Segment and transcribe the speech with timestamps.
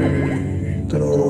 [0.00, 1.29] Pedro.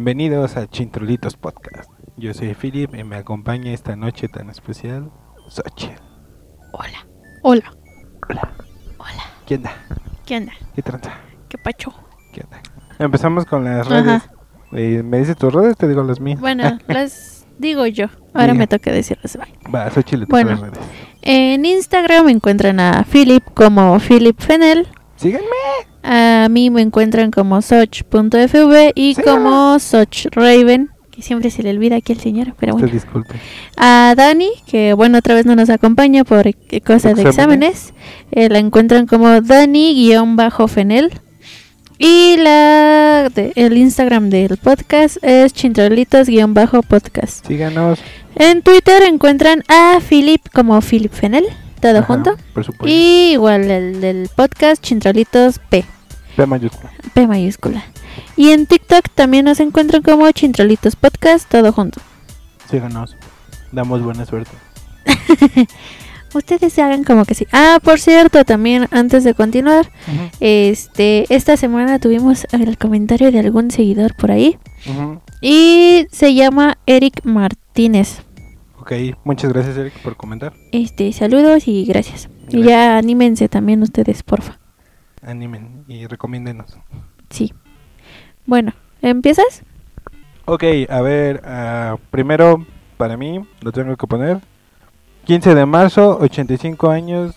[0.00, 1.90] Bienvenidos a Chintrolitos Podcast.
[2.16, 5.10] Yo soy Philip y me acompaña esta noche tan especial
[5.48, 6.00] Xochitl.
[6.70, 7.04] Hola.
[7.42, 7.72] Hola.
[8.28, 8.52] Hola.
[8.96, 9.22] Hola.
[9.44, 9.72] ¿Qué onda?
[10.24, 10.52] ¿Qué onda?
[10.76, 11.14] ¿Qué tranza?
[11.48, 11.92] ¿Qué pacho?
[12.32, 12.62] ¿Qué onda?
[13.00, 14.00] Empezamos con las Ajá.
[14.00, 14.22] redes.
[14.70, 15.76] Eh, ¿Me dices tus redes?
[15.76, 16.38] Te digo las mías.
[16.38, 18.06] Bueno, las digo yo.
[18.34, 18.54] Ahora Diga.
[18.54, 19.52] me toca decirles bye.
[19.74, 20.54] Va, Xochitl, tus Bueno.
[20.54, 20.78] redes.
[21.22, 24.86] En Instagram me encuentran a Philip como Philip Fennel.
[25.16, 25.44] Síganme.
[26.10, 29.22] A mí me encuentran como Soch.fv y Sí.
[29.22, 30.88] como Soch Raven.
[31.10, 32.88] Que siempre se le olvida aquí al señor, pero bueno.
[32.88, 33.34] disculpe.
[33.76, 36.54] A Dani, que bueno, otra vez no nos acompaña por eh,
[36.86, 37.92] cosas de Exámenes.
[38.30, 41.10] Eh, la encuentran como Dani-Fenel.
[41.98, 47.46] Y la de- el Instagram del podcast es chintrolitos-podcast.
[47.46, 47.98] Síganos.
[48.36, 51.44] En Twitter encuentran a Philip como Philip Fenel,
[51.80, 52.36] todo Ajá, junto.
[52.54, 52.86] Por supuesto.
[52.88, 55.84] Y igual el del podcast Chintrolitos P,
[56.38, 56.92] P mayúscula.
[57.14, 57.84] P mayúscula.
[58.36, 62.00] Y en TikTok también nos encuentran como Chintrolitos Podcast, todo junto.
[62.70, 63.16] Síganos.
[63.72, 64.52] Damos buena suerte.
[66.34, 67.48] Ustedes se hagan como que sí.
[67.50, 69.90] Ah, por cierto, también antes de continuar,
[70.38, 74.58] este, esta semana tuvimos el comentario de algún seguidor por ahí
[75.40, 78.22] y se llama Eric Martínez.
[78.78, 78.92] Ok,
[79.24, 80.52] muchas gracias Eric por comentar.
[80.70, 82.28] Este, saludos y gracias.
[82.48, 84.60] Y ya anímense también ustedes, porfa.
[85.28, 86.76] Animen y recomiéndenos.
[87.30, 87.52] Sí.
[88.46, 88.72] Bueno,
[89.02, 89.62] ¿empiezas?
[90.46, 92.64] Ok, a ver, ah, primero
[92.96, 94.40] para mí lo tengo que poner.
[95.26, 97.34] 15 de marzo, 85 años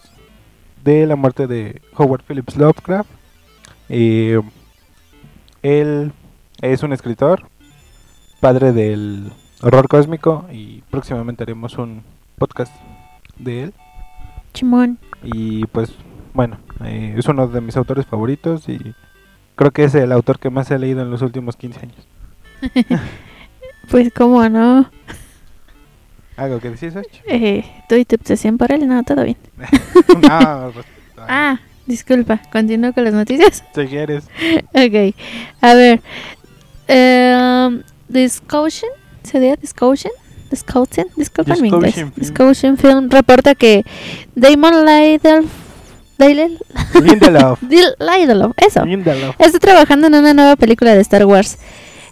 [0.84, 3.10] de la muerte de Howard Phillips Lovecraft.
[3.90, 4.42] Eh,
[5.62, 6.14] él
[6.62, 7.44] es un escritor,
[8.40, 12.04] padre del horror cósmico y próximamente haremos un
[12.38, 12.74] podcast
[13.38, 13.74] de él.
[14.54, 14.98] Chimón.
[15.24, 15.94] Y pues
[16.34, 18.94] bueno, eh, es uno de mis autores favoritos y
[19.56, 22.08] creo que es el autor que más he leído en los últimos 15 años.
[23.90, 24.90] Pues cómo no.
[26.38, 27.04] ¿Algo que decís, Och?
[27.28, 28.88] Eh, ¿Tú tu obsesión por él?
[28.88, 29.38] No, todo bien.
[30.22, 30.86] no, pues,
[31.18, 32.40] Ah, disculpa.
[32.52, 33.64] Continúo con las noticias.
[33.76, 34.26] si quieres.
[34.74, 35.16] Ok,
[35.62, 36.02] a ver.
[36.88, 38.92] Um, Discussion,
[39.24, 40.14] ¿se dice Discussion?
[40.50, 41.96] Discussion, disculpa mi inglés.
[41.96, 42.14] Discussion Film.
[42.16, 43.86] Discussion Film reporta que
[44.36, 45.48] Damon Lidl,
[46.30, 47.62] Lindelof.
[47.70, 49.36] Lindelof, eso, Lindelof.
[49.40, 51.58] está trabajando en una nueva película de Star Wars.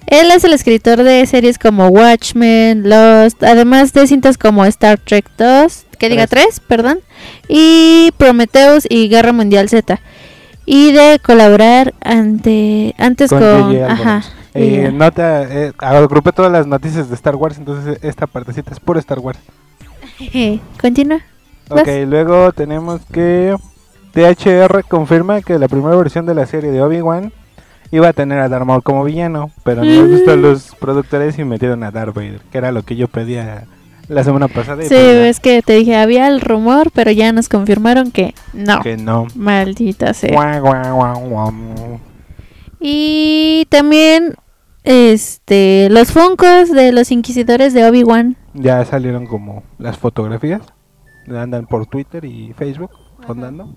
[0.07, 5.29] Él es el escritor de series como Watchmen, Lost, además de cintas como Star Trek
[5.37, 6.99] 2, que diga 3, perdón,
[7.47, 9.99] y Prometheus y Guerra Mundial Z.
[10.65, 13.41] Y de colaborar ante antes Con
[13.83, 14.23] ajá.
[14.55, 18.99] Eh, nota, eh, agrupé todas las noticias de Star Wars, entonces esta partecita es puro
[18.99, 19.39] Star Wars.
[20.81, 21.19] Continúa.
[21.69, 23.55] Ok, luego tenemos que
[24.19, 27.31] THR confirma que la primera versión de la serie de Obi-Wan
[27.91, 31.39] iba a tener a Darth Maul como villano, pero no les gustó a los productores
[31.39, 33.65] y metieron a Darth Vader, que era lo que yo pedía
[34.09, 34.81] la semana pasada.
[34.83, 38.81] Sí, pues es que te dije, había el rumor, pero ya nos confirmaron que no.
[38.81, 39.27] que no.
[39.35, 40.33] Maldita sea.
[40.33, 41.99] Guau, guau, guau, guau.
[42.81, 44.35] Y también
[44.83, 48.35] este los funcos de los inquisidores de Obi-Wan.
[48.53, 50.61] Ya salieron como las fotografías.
[51.27, 52.91] Andan por Twitter y Facebook
[53.25, 53.73] rondando.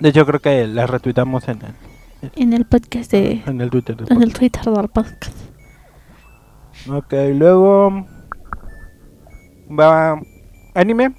[0.00, 3.42] De hecho, creo que las retuitamos en el, En el podcast de.
[3.46, 3.96] en el Twitter.
[3.96, 4.32] del En el.
[4.32, 5.36] Twitter del podcast.
[6.88, 8.06] Ok, luego
[9.70, 10.18] va
[10.74, 11.14] anime.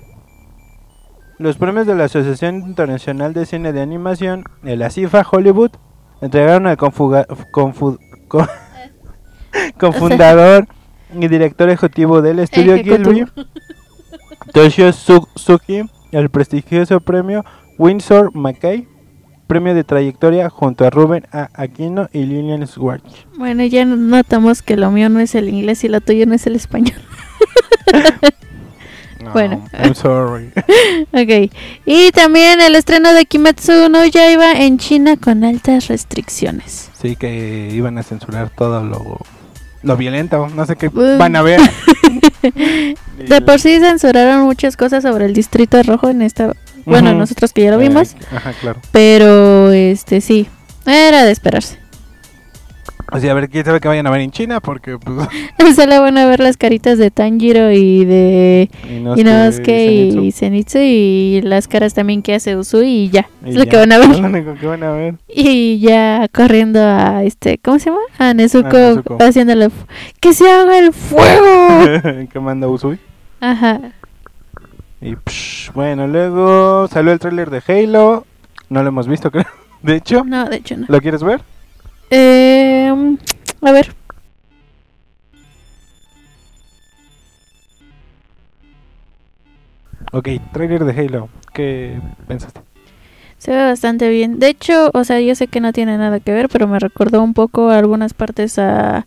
[1.38, 5.72] Los premios de la Asociación Internacional de Cine de Animación, el ASIFA Hollywood,
[6.22, 8.48] entregaron al confuga- confu- co-
[9.80, 10.68] cofundador
[11.14, 12.78] y director ejecutivo del estudio.
[12.78, 13.26] Gilby,
[14.54, 17.44] Toshio Su- Suki, el prestigioso premio
[17.86, 18.88] Windsor Mackay,
[19.48, 21.50] premio de trayectoria junto a Ruben A.
[21.56, 23.26] Aquino y Lillian Schwartz.
[23.40, 26.46] Bueno, ya notamos que lo mío no es el inglés y lo tuyo no es
[26.46, 26.96] el español.
[29.24, 29.64] No, Bueno.
[29.74, 30.50] I'm sorry.
[31.14, 31.52] Ok.
[31.86, 36.90] Y también el estreno de Kimetsu no Yaiba en China con altas restricciones.
[37.00, 39.20] Sí, que iban a censurar todo lo,
[39.84, 40.48] lo violento.
[40.56, 41.20] No sé qué Uh.
[41.20, 41.60] van a ver.
[43.28, 46.54] De por sí censuraron muchas cosas sobre el Distrito Rojo en esta...
[46.86, 48.14] Bueno, nosotros que ya lo vimos.
[48.14, 48.80] Eh, ajá, claro.
[48.92, 50.48] Pero, este, sí.
[50.86, 51.80] Era de esperarse.
[53.14, 55.28] O sea, a ver, quién sabe que vayan a ver en China, porque pues.
[55.76, 58.70] Solo van a ver las caritas de Tanjiro y de
[59.18, 63.28] Inosuke y Zenitsu, y las caras también que hace Usui y ya.
[63.46, 63.70] y es lo ya.
[63.70, 64.12] que van a ver.
[64.12, 65.16] Es lo único que van a ver.
[65.28, 68.00] Y ya corriendo a este, ¿cómo se llama?
[68.18, 69.18] A Nezuko, A Nezuko.
[69.20, 69.70] haciéndole
[70.22, 72.28] que se haga el fuego.
[72.32, 72.98] que manda Usui.
[73.42, 73.82] Ajá.
[75.02, 78.26] Y psh, bueno, luego salió el tráiler de Halo.
[78.70, 79.46] No lo hemos visto, creo.
[79.82, 80.86] De hecho, No, de hecho no.
[80.88, 81.42] ¿lo quieres ver?
[82.12, 82.94] Eh,
[83.62, 83.94] a ver.
[90.12, 91.30] Ok, tráiler de Halo.
[91.54, 92.62] ¿Qué pensaste?
[93.38, 94.40] Se ve bastante bien.
[94.40, 97.24] De hecho, o sea, yo sé que no tiene nada que ver, pero me recordó
[97.24, 99.06] un poco algunas partes a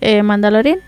[0.00, 0.78] eh, Mandalorian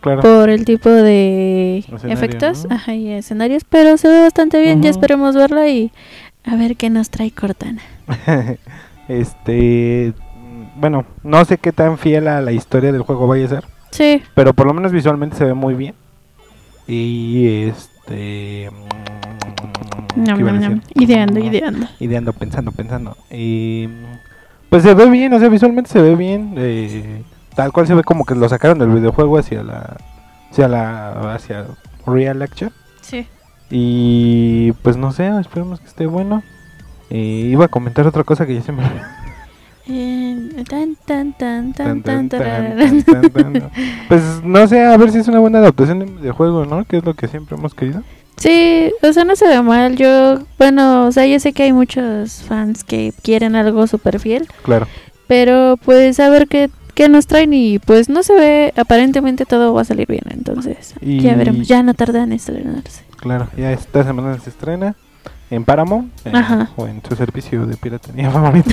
[0.00, 0.20] Claro.
[0.22, 2.74] por el tipo de Escenario, efectos ¿no?
[2.74, 4.82] ajá, y escenarios, pero se ve bastante bien.
[4.82, 5.92] Ya esperemos verla y
[6.44, 7.80] a ver qué nos trae Cortana.
[9.08, 10.12] este.
[10.76, 13.64] Bueno, no sé qué tan fiel a la historia del juego vaya a ser.
[13.90, 15.94] Sí, Pero por lo menos visualmente se ve muy bien.
[16.88, 18.70] Y este.
[20.16, 20.80] mm, Ñam, ¿qué iba a ñam, ñam.
[20.80, 21.02] decir?
[21.02, 21.86] ideando, ideando.
[22.00, 23.16] Ideando, pensando, pensando.
[23.30, 23.88] Y.
[24.68, 26.54] Pues se ve bien, o sea, visualmente se ve bien.
[26.56, 27.22] eh,
[27.60, 29.98] tal cual se ve como que lo sacaron del videojuego hacia la.
[30.50, 31.34] Hacia la.
[31.34, 31.66] Hacia
[32.06, 32.72] Real Action.
[33.02, 33.26] Sí.
[33.68, 36.42] Y pues no sé, esperemos que esté bueno.
[37.10, 38.82] Eh, iba a comentar otra cosa que ya se me.
[44.08, 46.86] Pues no sé, a ver si es una buena adaptación de videojuego, ¿no?
[46.86, 48.02] Que es lo que siempre hemos querido.
[48.38, 49.96] Sí, o sea, no se ve mal.
[49.96, 54.48] Yo, bueno, o sea, yo sé que hay muchos fans que quieren algo súper fiel,
[54.62, 54.86] Claro.
[55.26, 59.72] pero pues a ver qué, qué nos traen y pues no se ve, aparentemente todo
[59.74, 63.04] va a salir bien, entonces Y- ya veremos, ya no tarda en estrenarse.
[63.18, 64.94] Claro, ya esta semana se estrena
[65.50, 66.32] en Paramount eh,
[66.76, 68.70] o en su servicio de piratería favorito.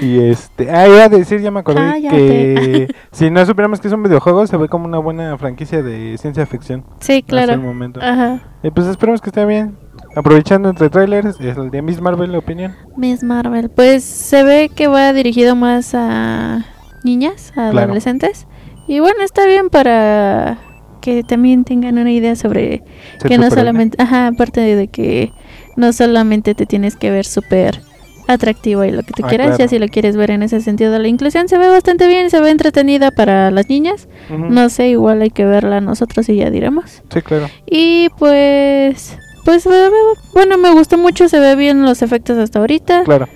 [0.00, 3.94] y este, ah, iba a decir, ya me acordé que si no supiéramos que es
[3.94, 6.84] un videojuego, se ve como una buena franquicia de ciencia ficción.
[7.00, 7.60] Sí, Hasta el claro.
[7.60, 8.00] momento.
[8.00, 8.40] Ajá.
[8.62, 9.76] Y pues esperemos que esté bien.
[10.14, 12.74] Aprovechando entre trailers, es el de Miss Marvel, la opinión.
[12.96, 16.66] Miss Marvel, pues se ve que va dirigido más a
[17.02, 17.78] niñas, a Claro.
[17.86, 18.46] adolescentes.
[18.86, 20.58] Y bueno, está bien para
[21.00, 22.82] que también tengan una idea sobre
[23.20, 25.32] Ser que no solamente, ajá, aparte de que
[25.76, 27.80] no solamente te tienes que ver súper
[28.28, 30.96] atractivo y lo que tú Ah, quieras, ya si lo quieres ver en ese sentido,
[30.98, 34.08] la inclusión se ve bastante bien, se ve entretenida para las niñas.
[34.30, 37.02] No sé, igual hay que verla nosotros y ya diremos.
[37.12, 37.48] Sí, claro.
[37.66, 39.88] Y pues, pues me-
[40.32, 43.02] bueno, me gustó mucho, se ve bien los efectos hasta ahorita.
[43.04, 43.28] Claro.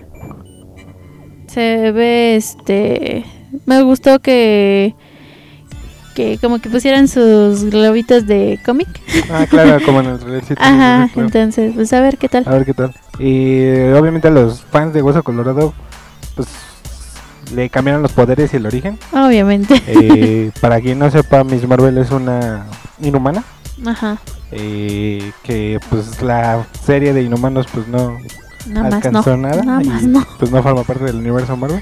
[1.49, 3.25] Se ve, este,
[3.64, 4.94] me gustó que,
[6.14, 8.88] que como que pusieran sus globitos de cómic.
[9.31, 10.41] Ah, claro, como en el trailer.
[10.43, 11.26] sí, sí, sí, Ajá, claro.
[11.29, 12.44] entonces, pues a ver qué tal.
[12.47, 12.93] A ver qué tal.
[13.19, 15.73] Y eh, obviamente a los fans de Hueso Colorado,
[16.35, 16.49] pues
[17.55, 18.99] le cambiaron los poderes y el origen.
[19.12, 19.81] Obviamente.
[19.87, 22.67] Eh, para quien no sepa, Miss Marvel es una
[23.00, 23.44] inhumana.
[23.84, 24.19] Ajá.
[24.52, 28.16] eh, que pues la serie de inhumanos pues no
[28.68, 28.97] Nada más no.
[28.97, 29.62] alcanzó nada.
[29.62, 30.25] Nada y, más no.
[30.38, 31.80] Pues no forma parte del universo Marvel.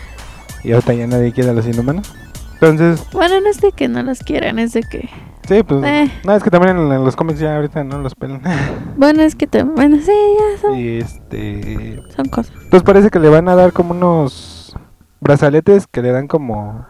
[0.62, 2.12] Y ahorita ya nadie quiere a los inhumanos.
[2.54, 5.08] Entonces, Bueno, no es de que no los quieran, es de que...
[5.46, 5.84] sí, pues...
[5.84, 6.10] Eh.
[6.24, 8.40] No, es que también en, en los cómics ya ahorita no los pelan.
[8.96, 9.46] Bueno, es que...
[9.50, 12.00] tam- Bueno, sí, ya son, y este...
[12.16, 12.52] son cosas.
[12.70, 14.74] Pues parece que le van a dar como unos
[15.20, 16.86] brazaletes que le dan como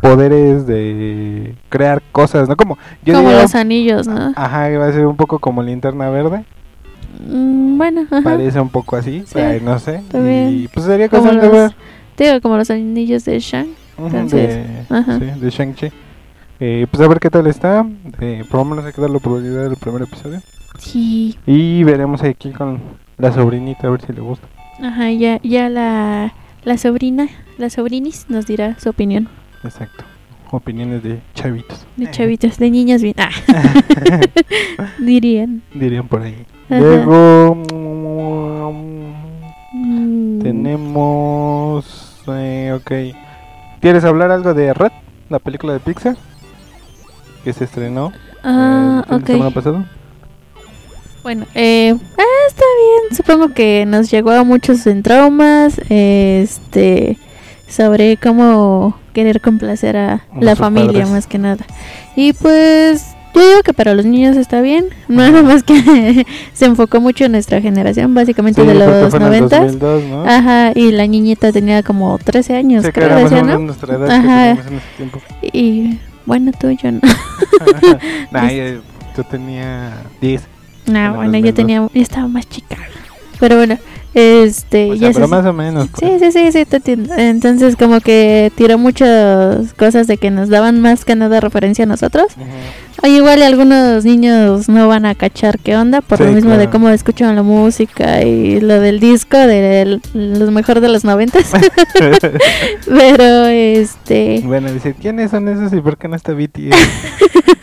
[0.00, 2.56] poderes de crear cosas, ¿no?
[2.56, 4.32] Como yo Como diría- los anillos, ¿no?
[4.36, 6.44] Ajá, va a ser un poco como linterna verde.
[7.26, 8.20] Mm, bueno, ajá.
[8.22, 10.02] Parece un poco así, Sí, ay, no sé.
[10.12, 10.48] bien.
[10.50, 11.72] Y pues sería cosa de ver.
[12.16, 13.68] Digo, como los anillos de Shang.
[13.98, 14.56] Entonces,
[14.88, 15.18] de, ajá.
[15.18, 15.88] sí, de Shang-Chi.
[16.60, 17.84] Eh, pues a ver qué tal está.
[18.20, 20.40] Eh, por lo menos hay que darle oportunidad del primer episodio.
[20.78, 21.36] Sí.
[21.46, 22.80] Y veremos aquí con
[23.16, 24.46] la sobrinita a ver si le gusta.
[24.80, 26.32] Ajá, ya, ya la,
[26.64, 27.26] la sobrina,
[27.58, 29.28] la sobrinis nos dirá su opinión.
[29.64, 30.04] Exacto.
[30.50, 31.86] Opiniones de chavitos.
[31.96, 33.14] De chavitos, de niños bien.
[33.18, 33.30] Ah,
[34.98, 35.62] dirían.
[35.74, 36.46] Dirían por ahí.
[36.70, 36.80] Ajá.
[36.80, 37.54] Luego
[39.72, 42.22] mm, tenemos...
[42.28, 42.92] eh, ok.
[43.80, 44.92] ¿Quieres hablar algo de Red?
[45.28, 46.16] La película de Pixar.
[47.44, 48.12] Que se estrenó
[48.42, 49.84] Ah, el fin de semana pasado.
[51.22, 53.16] Bueno, eh, ah, está bien.
[53.16, 55.78] Supongo que nos llegó a muchos en traumas.
[55.90, 57.18] Este.
[57.68, 61.10] Sobre cómo querer complacer a la familia, padres.
[61.10, 61.64] más que nada.
[62.16, 63.04] Y pues.
[63.34, 67.32] Yo digo que para los niños está bien, nada más que se enfocó mucho en
[67.32, 69.58] nuestra generación, básicamente Sí, de los fue en el 90.
[69.60, 70.24] 2002, ¿no?
[70.28, 73.58] Ajá, y la niñita tenía como 13 años, Sí, que creo, decía, ¿no?
[73.60, 74.24] nuestra edad que Ajá.
[74.56, 75.20] teníamos en ese tiempo.
[75.52, 77.00] Y bueno, tú yo no.
[78.32, 78.80] Nah, yo,
[79.16, 80.42] yo tenía 10.
[80.88, 81.54] En No, bueno, yo 2002.
[81.54, 82.76] tenía, yo estaba más chica.
[83.38, 83.78] Pero bueno,
[84.14, 85.88] este, O ya sea, pero más o menos.
[85.88, 86.20] pues.
[86.20, 87.14] Sí, sí, sí, sí, te entiendo.
[87.16, 91.86] Entonces, como que tiró muchas cosas de que nos daban más que nada referencia a
[91.86, 92.26] nosotros.
[92.36, 92.46] Ujú.
[93.00, 96.68] O igual algunos niños no van a cachar qué onda por lo Sí, mismo de
[96.68, 101.52] cómo escuchan la música y lo del disco de los mejor de los noventas.
[102.86, 104.40] Pero, este...
[104.44, 106.76] bueno, dice, ¿quiénes son esos y por qué no está BTS?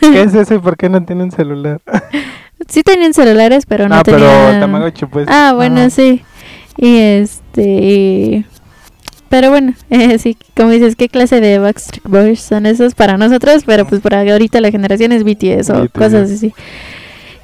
[0.00, 1.80] ¿Qué es eso y por qué no tienen celular?
[2.68, 4.22] Sí tenían celulares, pero no, no, tenían...
[4.22, 5.26] pero Tamagotchi, pues.
[5.30, 6.22] Ah, bueno, sí.
[6.76, 8.44] Y este.
[9.28, 13.64] Pero bueno, eh, sí, como dices, ¿qué clase de Backstreet Boys son esos para nosotros?
[13.66, 15.92] Pero pues para ahorita la generación es BTS o BTS.
[15.92, 16.52] cosas así.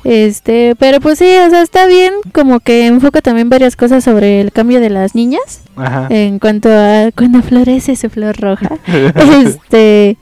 [0.04, 4.40] Este, pero pues sí, o sea, está bien, como que enfoca también varias cosas sobre
[4.40, 6.08] el cambio de las niñas Ajá.
[6.10, 8.78] en cuanto a cuando florece su flor roja.
[9.44, 10.16] este,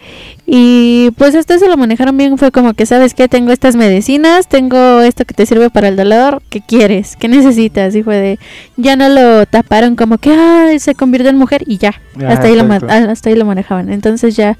[0.46, 3.28] y pues esto se lo manejaron bien, fue como que, ¿sabes qué?
[3.28, 7.16] Tengo estas medicinas, tengo esto que te sirve para el dolor, ¿qué quieres?
[7.16, 7.94] ¿Qué necesitas?
[7.94, 8.38] Y fue de,
[8.76, 12.48] ya no lo taparon como que, ay, se convirtió en mujer y ya, Ajá, hasta,
[12.48, 13.90] ahí lo, ah, hasta ahí lo manejaban.
[13.90, 14.58] Entonces ya,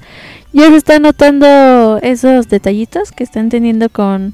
[0.51, 4.33] ya se está notando esos detallitos que están teniendo con,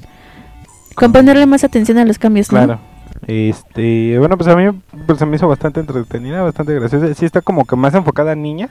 [0.98, 2.58] con ponerle más atención a los cambios, ¿no?
[2.64, 2.80] Claro.
[3.26, 4.64] Este, bueno, pues a mí
[5.06, 7.12] pues, se me hizo bastante entretenida, bastante graciosa.
[7.14, 8.70] Sí está como que más enfocada a niñas,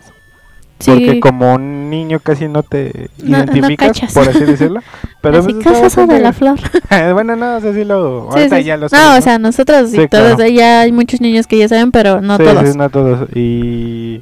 [0.80, 0.92] Sí.
[0.92, 4.82] porque como un niño casi no te No- no identificas, por así decirlo.
[5.22, 6.60] Pero Así, pues, ¿qué está es eso de la flor?
[7.14, 8.30] bueno, no, o sea, sí lo...
[8.34, 10.44] Sí, sí, ya lo No, sabes, o sea, nosotros y todos, claro.
[10.44, 12.70] eh, ya hay muchos niños que ya saben, pero no todos.
[12.70, 13.28] sí, no todos.
[13.36, 14.22] Y...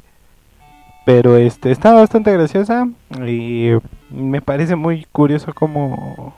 [1.04, 2.88] Pero este, está bastante graciosa
[3.28, 3.70] y
[4.10, 6.34] me parece muy curioso cómo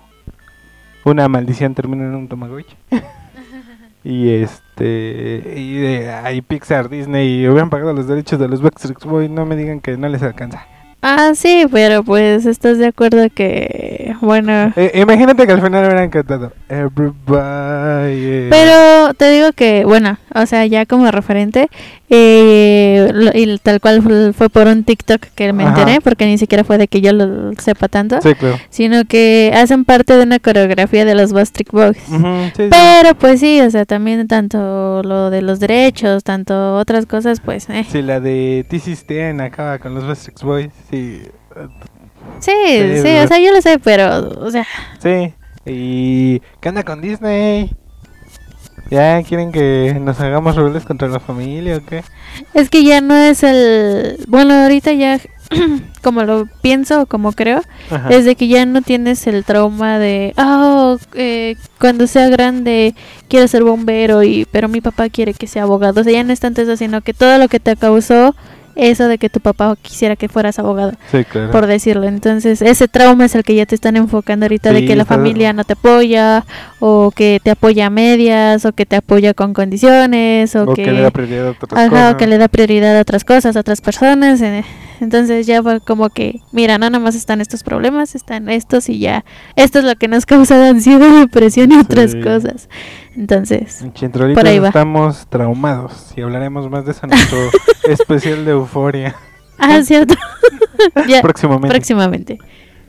[1.04, 2.74] una maldición termina en un Tamagotchi.
[4.04, 9.30] y este, y de ahí Pixar, Disney hubieran pagado los derechos de los Backstreet Boys,
[9.30, 10.64] no me digan que no les alcanza.
[11.00, 16.10] Ah, sí, pero pues estás de acuerdo que, bueno, Eh, imagínate que al final hubieran
[16.10, 18.48] cantado Everybody.
[18.50, 21.68] pero te digo que, bueno, o sea, ya como referente,
[22.10, 24.02] eh, lo- y tal cual
[24.34, 25.78] fue, por un TikTok que me Ajá.
[25.80, 28.58] enteré, porque ni siquiera fue de que yo lo sepa tanto, Sí, claro.
[28.70, 31.98] sino que hacen parte de una coreografía de los Backstreet Boys.
[32.56, 32.68] Sí.
[32.70, 37.68] Pero pues sí, o sea, también tanto lo de los derechos, tanto otras cosas, pues,
[37.70, 37.84] eh.
[37.90, 41.22] Sí, la de This is Ten acaba con los Backstreet Boys, sí.
[42.40, 42.52] Sí,
[43.02, 44.66] Sí, o sea, yo lo sé, pero, o sea,
[45.02, 45.32] Sí,
[45.66, 47.70] y ¿qué onda con Disney?
[48.90, 52.02] ¿Ya quieren que nos hagamos rebeldes contra la familia o qué?
[52.54, 54.18] es que ya no es el...
[54.28, 55.20] Bueno, ahorita ya,
[56.02, 58.08] como lo pienso o como creo, Ajá.
[58.08, 62.94] es de que ya no tienes el trauma de, oh, eh, cuando sea grande
[63.28, 66.00] quiero ser bombero, y pero mi papá quiere que sea abogado.
[66.00, 68.34] O sea, ya no es tanto eso, sino que todo lo que te causó
[68.78, 70.92] eso de que tu papá quisiera que fueras abogado.
[71.10, 71.50] Sí, claro.
[71.50, 72.06] por decirlo.
[72.06, 75.52] Entonces, ese trauma es el que ya te están enfocando ahorita de que la familia
[75.52, 76.44] no te apoya,
[76.78, 80.90] o que te apoya a medias, o que te apoya con condiciones, o, o que,
[80.90, 82.14] le da prioridad a otras Ajá, cosas.
[82.14, 84.40] o que le da prioridad a otras cosas, a otras personas.
[84.40, 84.64] eh,
[85.00, 88.98] Entonces ya fue como que, mira, no nada más están estos problemas, están estos y
[88.98, 89.24] ya,
[89.56, 92.68] esto es lo que nos causa ansiedad, depresión y otras cosas.
[93.16, 93.84] Entonces,
[94.34, 94.68] Por ahí va.
[94.68, 97.38] estamos traumados y hablaremos más de eso en nuestro
[97.88, 99.16] especial de euforia
[99.58, 100.14] ah, cierto.
[101.08, 101.68] ya, próximamente.
[101.68, 102.38] próximamente.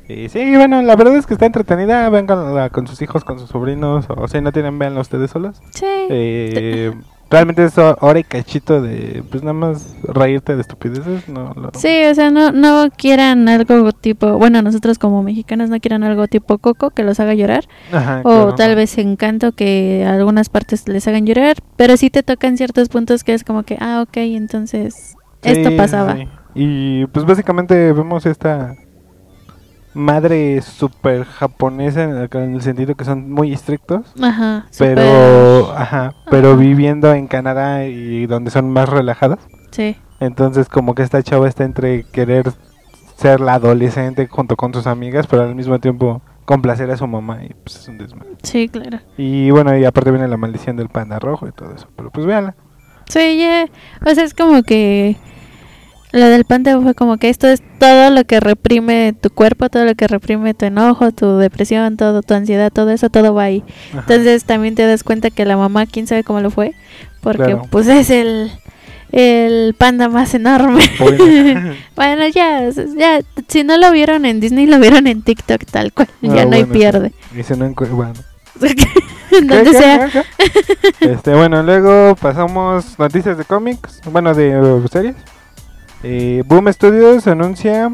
[0.07, 2.09] Y sí, bueno, la verdad es que está entretenida.
[2.09, 5.61] Ven con, sus hijos, con sus sobrinos, o si no tienen, véanlo ustedes solos.
[5.71, 5.85] Sí.
[5.85, 6.93] Eh,
[7.29, 11.27] realmente es hora y cachito de, pues nada más reírte de estupideces.
[11.29, 15.79] No, lo- Sí, o sea, no, no quieran algo tipo, bueno, nosotros como mexicanos no
[15.79, 18.55] quieran algo tipo Coco que los haga llorar, Ajá, o claro.
[18.55, 23.23] tal vez Encanto que algunas partes les hagan llorar, pero sí te tocan ciertos puntos
[23.23, 26.15] que es como que, ah, ok, entonces esto pasaba.
[26.17, 26.27] sí.
[26.55, 28.75] Y pues básicamente vemos esta
[29.99, 34.13] madre super japonesa en el, en el sentido que son muy estrictos.
[34.21, 36.59] Ajá, Pero, ajá, pero Ajá.
[36.59, 39.39] viviendo en Canadá y donde son más relajadas.
[39.71, 42.51] Sí, Entonces como que esta chava está entre querer
[43.17, 47.43] ser la adolescente junto con sus amigas, pero al mismo tiempo complacer a su mamá
[47.43, 48.31] y pues es un desmadre.
[48.41, 48.99] sí, claro.
[49.17, 51.87] Y bueno, y aparte viene la maldición del panda rojo y todo eso.
[51.95, 52.55] Pero pues véanla.
[53.07, 53.65] Sí, ya,
[54.05, 55.15] o sea, es como que
[56.11, 59.85] lo del panteo fue como que esto es todo lo que reprime tu cuerpo, todo
[59.85, 63.63] lo que reprime tu enojo, tu depresión, todo, tu ansiedad, todo eso, todo va ahí.
[63.91, 63.99] Ajá.
[64.01, 66.73] Entonces también te das cuenta que la mamá, quién sabe cómo lo fue,
[67.21, 67.61] porque Claro.
[67.69, 68.51] pues es el
[69.11, 70.83] el panda más enorme.
[71.95, 76.07] Bueno, ya, ya, si no lo vieron en Disney, lo vieron en TikTok tal cual.
[76.23, 77.11] Ah, ya no hay pierde.
[77.37, 78.13] Y se no bueno.
[78.59, 80.09] Donde ¿Qué, qué, sea.
[81.01, 85.15] Este, bueno, luego pasamos noticias de cómics, bueno, de eh, series.
[86.03, 87.91] Eh, Boom Studios anuncia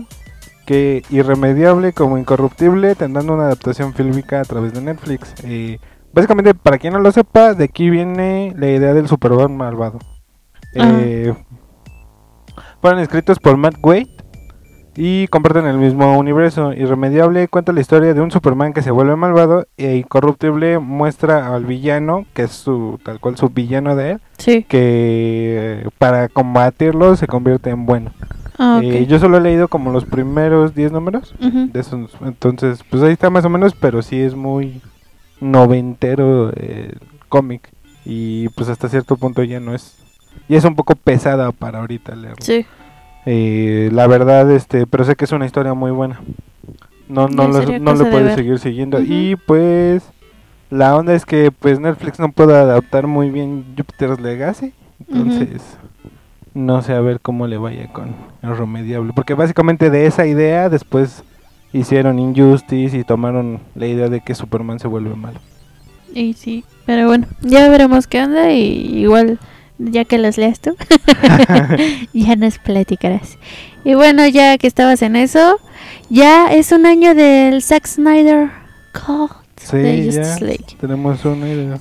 [0.66, 5.34] que Irremediable como Incorruptible tendrán una adaptación fílmica a través de Netflix.
[5.44, 5.80] Eh,
[6.14, 10.00] básicamente, para quien no lo sepa, de aquí viene la idea del Superman malvado.
[10.74, 11.34] Eh,
[12.82, 14.15] fueron escritos por Matt Wade
[14.98, 16.74] y comparten el mismo universo.
[16.74, 21.66] Irremediable cuenta la historia de un Superman que se vuelve malvado e Incorruptible muestra al
[21.66, 24.64] villano, que es su tal cual su villano de él, Sí.
[24.64, 28.12] que para combatirlo se convierte en bueno.
[28.58, 28.80] Ah.
[28.82, 33.12] Eh, yo solo he leído como los primeros 10 números de esos, entonces pues ahí
[33.12, 34.82] está más o menos, pero sí es muy
[35.42, 37.70] noventero eh, el cómic
[38.06, 39.98] y pues hasta cierto punto ya no es
[40.48, 42.38] ya es un poco pesada para ahorita leerlo.
[42.42, 42.66] Sí.
[43.26, 46.22] Eh, la verdad, este, pero sé que es una historia muy buena.
[47.08, 49.00] No, no, lo, no de puedes seguir siguiendo.
[49.02, 50.04] Y pues
[50.70, 54.74] la onda es que pues Netflix no puede adaptar muy bien Jupiter's Legacy.
[55.08, 55.62] Entonces,
[56.54, 59.14] no sé a ver cómo le vaya con el remediable.
[59.14, 61.24] Porque básicamente de esa idea después
[61.74, 65.40] hicieron Injustice y tomaron la idea de que Superman se vuelve malo.
[66.14, 69.38] Y sí, pero bueno, ya veremos qué onda y igual
[69.78, 70.76] ya que los leas tú,
[72.14, 73.38] ya nos platicarás.
[73.84, 75.60] Y bueno, ya que estabas en eso,
[76.10, 78.50] ya es un año del Zack Snyder
[78.94, 80.22] Cut Sí, de ya.
[80.24, 80.66] Justice League.
[80.80, 81.78] Tenemos una idea.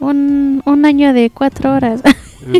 [0.00, 2.02] Un, un año de cuatro horas.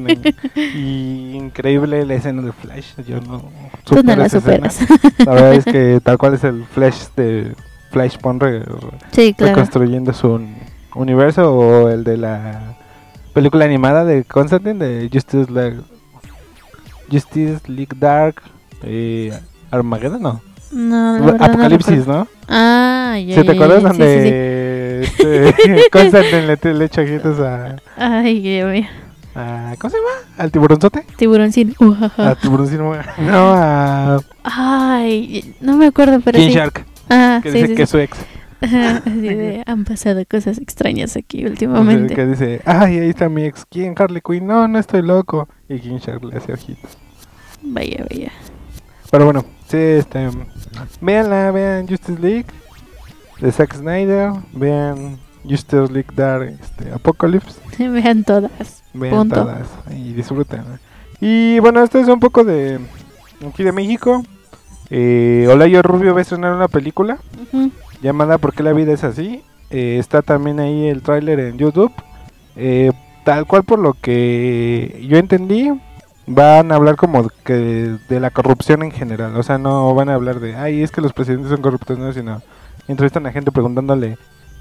[0.75, 2.93] y increíble la escena de Flash.
[3.07, 3.43] Yo no
[3.85, 4.79] Tú no la superas.
[5.19, 7.53] La verdad es que tal cual es el Flash de
[7.91, 8.63] Flashpoint re-
[9.11, 9.55] sí, claro.
[9.55, 10.55] reconstruyendo su un-
[10.95, 12.77] universo o el de la
[13.33, 15.81] película animada de Constantine de Justice League,
[17.11, 18.43] Justice League Dark
[18.83, 19.33] eh,
[19.71, 20.41] Armageddon, no.
[20.73, 22.21] No, la verdad no Apocalipsis, recuerdo.
[22.21, 22.29] ¿no?
[22.49, 23.35] Ah, ya.
[23.37, 24.05] ¿Sí te acuerdas ya, sí, sí, sí.
[24.09, 28.87] donde este, Constantine le, le echa ojitos a, Ay, Dios mío.
[29.35, 30.11] a- ¿cómo se llama?
[30.39, 31.05] ¿Al tiburonzote?
[31.17, 31.75] Tiburón sin.
[32.17, 36.55] A tiburoncino, no, a Ay, no me acuerdo, pero King sí.
[36.55, 38.17] Shark, Ah, que dice que es su ex.
[38.63, 42.15] Ajá, así de, han pasado cosas extrañas aquí últimamente.
[42.15, 43.65] que dice, ay, ahí está mi ex.
[43.69, 43.95] ¿Quién?
[43.97, 44.47] Harley Quinn.
[44.47, 45.49] No, no estoy loco.
[45.69, 46.97] Y King Shark le hace ojitos.
[47.63, 48.33] Vaya, vaya.
[49.11, 50.29] Pero bueno, sí, este.
[51.01, 52.47] Veanla, vean Justice League
[53.41, 54.33] de Zack Snyder.
[54.53, 57.61] Vean Justice League Dark este, Apocalypse.
[57.79, 58.83] Vean todas.
[58.95, 59.37] Vean Punto.
[59.37, 60.63] todas y disfruten.
[61.21, 62.81] Y bueno, esto es un poco de.
[63.47, 64.23] Aquí de México.
[64.91, 67.17] Eh, Olayo Rubio va a estrenar una película
[67.51, 67.71] Ujú.
[68.03, 69.43] Llamada ¿Por qué la vida es así?
[69.71, 71.93] Eh, está también ahí el tráiler en YouTube.
[72.57, 72.93] Eh,
[73.25, 75.71] tal cual por lo que yo entendí,
[76.27, 79.37] van a hablar como que de la corrupción en general.
[79.37, 82.13] O sea, no van a hablar de, ay, es que los presidentes son corruptos, no,
[82.13, 82.43] sino
[82.89, 84.19] entrevistan a gente preguntándole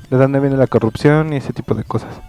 [0.10, 2.22] de dónde viene la corrupción y ese tipo de cosas.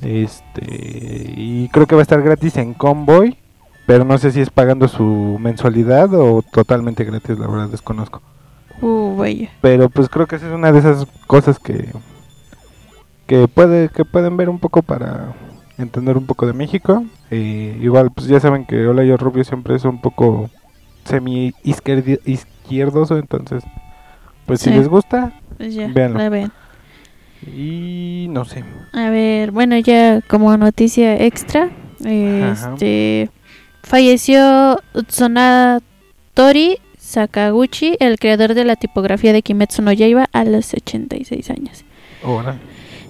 [0.00, 3.36] Este, y creo que va a estar gratis en Convoy,
[3.86, 8.22] pero no sé si es pagando su mensualidad o totalmente gratis, la verdad desconozco.
[8.80, 9.50] Uh, vaya.
[9.60, 11.88] Pero pues creo que esa es una de esas cosas que
[13.26, 15.34] que puede que pueden ver un poco para
[15.78, 17.04] entender un poco de México.
[17.30, 20.50] Eh, igual pues ya saben que Olayo Rubio siempre es un poco
[21.04, 23.62] semi izquierdoso, entonces
[24.46, 26.48] pues si les gusta Pues ya, Véanlo.
[27.46, 28.64] y no sé.
[28.92, 32.72] A ver, bueno, ya como noticia extra, Ajá.
[32.74, 33.30] este
[33.82, 35.80] falleció Tsunada
[36.34, 36.78] Tori
[37.10, 41.84] Sakaguchi, el creador de la tipografía de Kimetsu no Yaiba a los 86 años.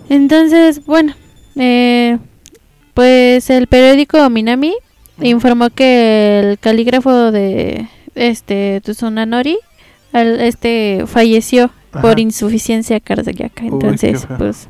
[0.08, 1.14] Entonces, bueno,
[1.56, 2.18] eh,
[2.94, 4.74] pues el periódico Minami
[5.22, 9.58] informó que el calígrafo de este Tsunanori
[10.12, 12.00] al- este falleció Ajá.
[12.02, 13.64] por insuficiencia cardíaca.
[13.64, 14.68] Entonces, pues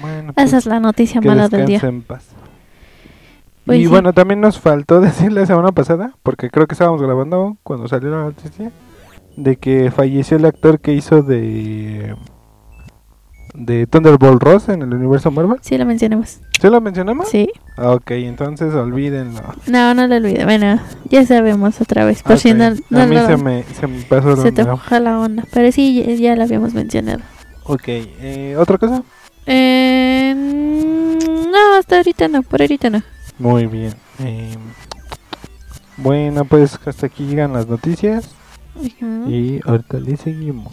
[0.00, 1.76] Bueno, esa pues, es la noticia mala del día.
[1.76, 2.24] descanse en paz.
[3.66, 3.86] Pues y sí.
[3.88, 8.10] bueno, también nos faltó decir la semana pasada, porque creo que estábamos grabando cuando salió
[8.10, 8.70] la noticia,
[9.36, 12.14] de que falleció el actor que hizo de
[13.54, 15.58] de Thunderbolt Ross en el universo Marvel.
[15.60, 16.40] Sí, lo mencionamos.
[16.58, 17.28] ¿Sí lo mencionamos?
[17.28, 17.50] Sí.
[17.76, 19.42] Ok, entonces olvídenlo.
[19.66, 20.44] No, no lo olvide.
[20.44, 22.22] Bueno, ya sabemos otra vez.
[22.22, 24.64] Por si no, no A mí lo- se me, se me pasó la se te
[24.64, 25.44] moja la onda.
[25.52, 27.20] Pero sí, ya, ya lo habíamos mencionado.
[27.64, 29.02] Ok, eh, ¿otra cosa?
[29.44, 32.42] Eh, no, hasta ahorita no.
[32.42, 33.02] Por ahorita no.
[33.42, 33.92] Muy bien.
[34.20, 34.54] Eh,
[35.96, 38.36] bueno, pues hasta aquí llegan las noticias.
[39.26, 40.72] Y ahorita le seguimos.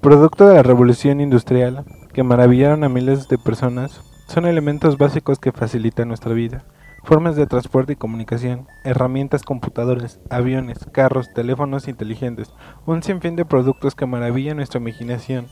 [0.00, 5.50] Producto de la revolución industrial que maravillaron a miles de personas, son elementos básicos que
[5.50, 6.64] facilitan nuestra vida
[7.02, 12.52] Formas de transporte y comunicación, herramientas computadoras, aviones, carros, teléfonos inteligentes,
[12.86, 15.46] un sinfín de productos que maravillan nuestra imaginación,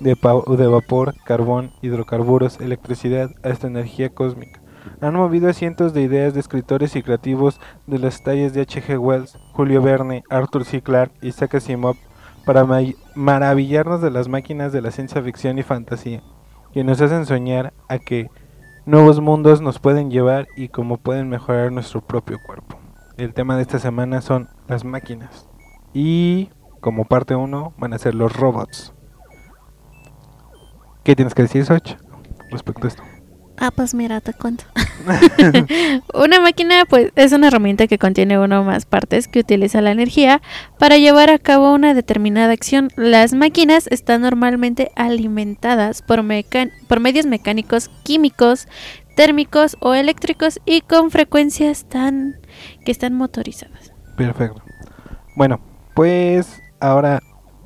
[0.00, 4.60] de, de vapor, carbón, hidrocarburos, electricidad, hasta energía cósmica.
[5.00, 8.98] Han movido a cientos de ideas de escritores y creativos de las tallas de H.G.
[8.98, 10.80] Wells, Julio Verne, Arthur C.
[10.80, 11.96] Clarke, Isaac Asimov,
[12.44, 12.80] para ma-
[13.14, 16.22] maravillarnos de las máquinas de la ciencia ficción y fantasía,
[16.72, 18.28] que nos hacen soñar a que
[18.86, 22.78] nuevos mundos nos pueden llevar y cómo pueden mejorar nuestro propio cuerpo.
[23.16, 25.48] El tema de esta semana son las máquinas.
[25.92, 28.94] Y como parte 1 van a ser los robots.
[31.02, 31.96] ¿Qué tienes que decir, Soch,
[32.50, 33.02] respecto a esto?
[33.58, 34.64] Ah, pues mira, te cuento.
[36.14, 39.92] una máquina, pues, es una herramienta que contiene una o más partes que utiliza la
[39.92, 40.42] energía
[40.78, 42.90] para llevar a cabo una determinada acción.
[42.96, 46.22] Las máquinas están normalmente alimentadas por,
[46.88, 48.68] por medios mecánicos, químicos,
[49.16, 52.36] térmicos o eléctricos y con frecuencias tan
[52.84, 53.92] que están motorizadas.
[54.16, 54.62] Perfecto.
[55.34, 55.60] Bueno,
[55.94, 57.20] pues ahora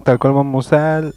[0.04, 1.14] tal cual vamos al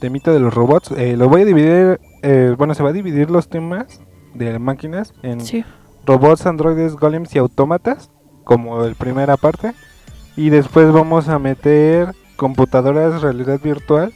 [0.00, 0.90] temita de los robots.
[0.96, 4.00] Eh, lo voy a dividir, eh, bueno, se va a dividir los temas
[4.34, 5.64] de máquinas en Sí.
[6.06, 8.10] robots, androides, golems y autómatas,
[8.44, 9.74] como el primera parte.
[10.36, 14.12] Y después vamos a meter computadoras, realidad virtual,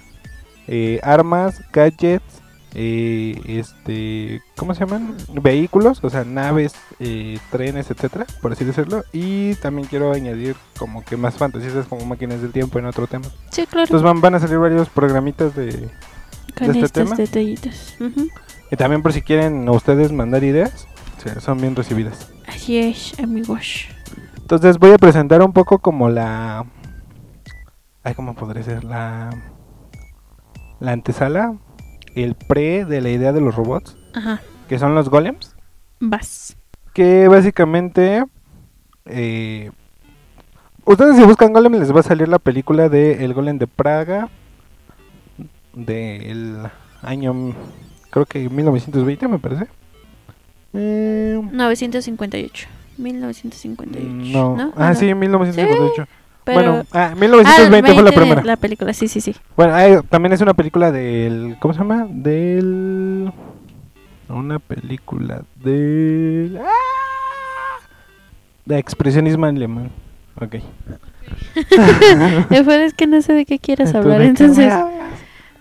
[0.66, 2.42] eh, armas, gadgets,
[2.78, 5.14] eh, este, ¿cómo se llaman?
[5.32, 9.04] Vehículos, o sea, naves, eh, trenes, etcétera, por así decirlo.
[9.12, 13.26] Y también quiero añadir como que más fantasías como máquinas del tiempo en otro tema.
[13.50, 13.84] Sí, claro.
[13.84, 15.88] Entonces van, van a salir varios programitos de...
[16.56, 17.16] con este estos tema?
[17.16, 17.96] detallitos.
[18.70, 20.86] Y también por si quieren ustedes mandar ideas,
[21.40, 22.32] son bien recibidas.
[22.46, 23.86] Así es, amigos.
[24.38, 26.64] Entonces voy a presentar un poco como la...
[28.04, 28.84] Ay, ¿cómo podría ser?
[28.84, 29.30] La...
[30.78, 31.56] La antesala,
[32.14, 34.40] el pre de la idea de los robots, Ajá.
[34.68, 35.56] que son los golems,
[36.00, 36.56] Vas.
[36.92, 38.24] que básicamente...
[39.06, 39.70] eh,
[40.84, 44.28] ustedes si buscan golem les va a salir la película de El Golem de Praga,
[45.76, 46.58] del
[47.02, 47.54] año,
[48.10, 49.66] creo que 1920 me parece.
[50.72, 52.68] Eh, 958.
[52.98, 54.08] 1958.
[54.32, 54.56] no.
[54.56, 54.72] ¿no?
[54.76, 54.94] Ah, Ajá.
[54.96, 56.08] sí, 1958.
[56.44, 56.60] Pero...
[56.72, 58.44] Bueno, ah, Ah, 1920 fue la 20, primera.
[58.44, 59.34] La película, sí, sí, sí.
[59.56, 61.56] Bueno, ah, también es una película del.
[61.60, 62.06] ¿Cómo se llama?
[62.08, 63.32] Del.
[64.28, 66.58] Una película del.
[66.58, 67.80] ¡Ah!
[68.64, 69.90] De expresionismo alemán.
[70.40, 70.56] Ok.
[72.50, 74.72] Después es que no sé de qué Entonces, hablar, ¿de qué entonces...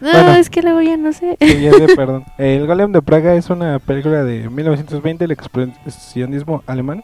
[0.05, 0.35] No, Bueno.
[0.35, 1.35] es que luego ya no sé.
[1.41, 2.25] Sí, ya sé, perdón.
[2.37, 7.03] El Golem de Praga es una película de 1920, el expresionismo alemán.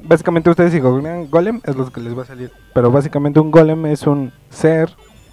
[0.00, 2.50] Básicamente ustedes si googlean Golem es lo que les va a salir.
[2.74, 4.90] Pero básicamente un Golem es un ser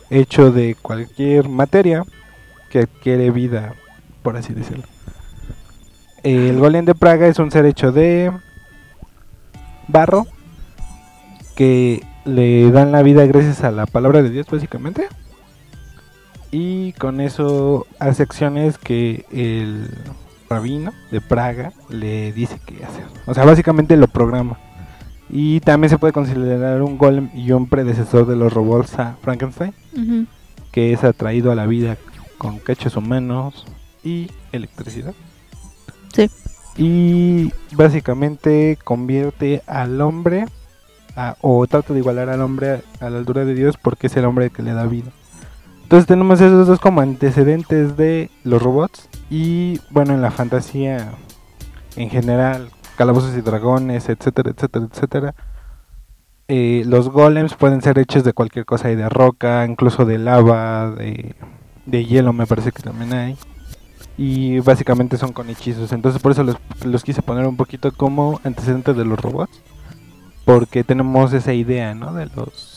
[0.10, 2.04] hecho de cualquier materia
[2.69, 3.74] que adquiere vida,
[4.21, 4.84] por así decirlo.
[6.24, 8.32] El Golem de Praga es un ser hecho de
[9.88, 10.28] barro
[11.56, 15.08] que le dan la vida gracias a la palabra de Dios, básicamente.
[16.51, 19.89] Y con eso hace acciones que el
[20.49, 23.05] rabino de Praga le dice que hacer.
[23.25, 24.57] O sea, básicamente lo programa.
[25.29, 29.73] Y también se puede considerar un golem y un predecesor de los robots a Frankenstein,
[30.71, 31.95] que es atraído a la vida
[32.37, 33.65] con cachos humanos
[34.03, 35.13] y electricidad.
[36.13, 36.29] Sí.
[36.77, 40.45] Y básicamente convierte al hombre
[41.15, 44.17] a- o trata de igualar al hombre a, a la altura de Dios porque es
[44.17, 45.11] el hombre que le da vida.
[45.91, 51.12] Entonces tenemos esos dos como antecedentes de los robots y bueno en la fantasía
[51.97, 55.36] en general, calabozos y dragones, etcétera, etcétera, etcétera.
[56.47, 60.91] eh, los golems pueden ser hechos de cualquier cosa, hay de roca, incluso de lava,
[60.91, 61.36] de,
[61.86, 63.38] de hielo me parece que también hay.
[64.17, 65.91] Y básicamente son con hechizos.
[65.91, 69.62] Entonces por eso los, los quise poner un poquito como antecedentes de los robots.
[70.45, 72.13] Porque tenemos esa idea, ¿no?
[72.13, 72.70] De los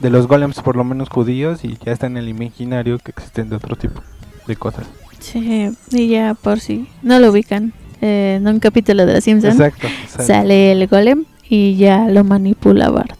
[0.00, 3.48] de los golems por lo menos judíos y ya está en el imaginario que existen
[3.48, 4.00] de otro tipo
[4.46, 4.86] de cosas.
[5.18, 9.54] Sí, y ya por si no lo ubican, eh, en un capítulo de Los Simpsons
[9.56, 9.88] Exacto.
[9.88, 10.22] exacto.
[10.24, 13.12] sale el golem y ya lo manipula Bart.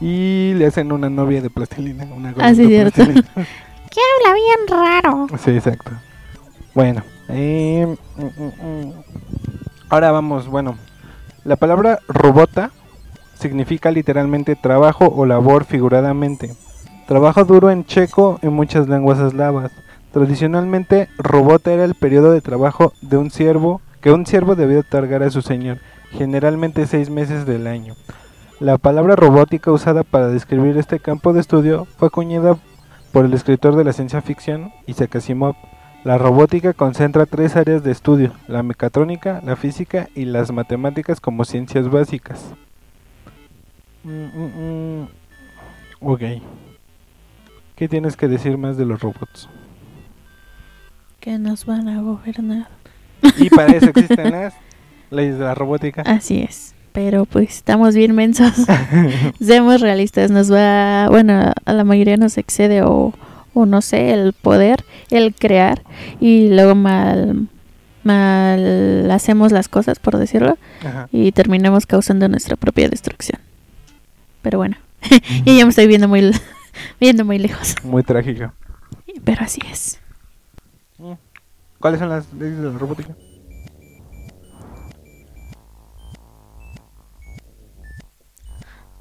[0.00, 2.04] Y le hacen una novia de plastilina.
[2.04, 2.94] Una golem Ah, sí, de cierto.
[2.96, 3.28] plastilina.
[3.92, 5.26] Que habla bien raro.
[5.44, 5.90] Sí, exacto.
[6.74, 7.86] Bueno, eh,
[8.16, 8.92] mm, mm, mm.
[9.90, 10.78] ahora vamos, bueno,
[11.44, 12.70] la palabra robota
[13.42, 16.54] significa literalmente trabajo o labor figuradamente.
[17.06, 19.72] Trabajo duro en checo en muchas lenguas eslavas.
[20.12, 25.22] Tradicionalmente, robota era el periodo de trabajo de un siervo que un siervo debía otorgar
[25.22, 25.78] a su señor,
[26.12, 27.94] generalmente seis meses del año.
[28.60, 32.56] La palabra robótica usada para describir este campo de estudio fue acuñada
[33.12, 35.56] por el escritor de la ciencia ficción Isaac Asimov.
[36.04, 41.44] La robótica concentra tres áreas de estudio, la mecatrónica, la física y las matemáticas como
[41.44, 42.54] ciencias básicas.
[44.04, 45.08] Mm, mm, mm.
[46.00, 46.22] Ok.
[47.76, 49.48] ¿Qué tienes que decir más de los robots?
[51.20, 52.68] Que nos van a gobernar.
[53.38, 54.54] Y para eso existen las
[55.10, 56.02] leyes de la robótica.
[56.02, 56.74] Así es.
[56.92, 58.52] Pero pues estamos bien mensos.
[59.40, 60.30] Seamos realistas.
[60.30, 63.14] Nos va, bueno, a la mayoría nos excede o,
[63.54, 65.82] o no sé, el poder, el crear.
[66.20, 67.48] Y luego mal,
[68.04, 70.58] mal hacemos las cosas, por decirlo.
[70.84, 71.08] Ajá.
[71.12, 73.40] Y terminamos causando nuestra propia destrucción.
[74.42, 74.76] Pero bueno.
[75.44, 76.30] y ya me estoy viendo muy,
[77.00, 77.74] viendo muy lejos.
[77.82, 78.52] Muy trágico.
[79.24, 79.98] Pero así es.
[81.78, 83.14] ¿Cuáles son las leyes de la robótica?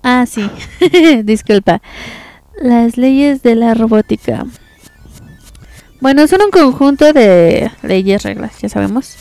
[0.03, 0.49] Ah, sí.
[1.23, 1.81] Disculpa.
[2.59, 4.45] Las leyes de la robótica.
[6.01, 9.17] Bueno, son un conjunto de leyes, reglas, ya sabemos,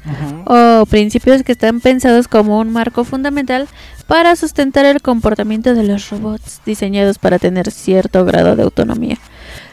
[0.46, 3.68] o principios que están pensados como un marco fundamental
[4.06, 9.18] para sustentar el comportamiento de los robots diseñados para tener cierto grado de autonomía.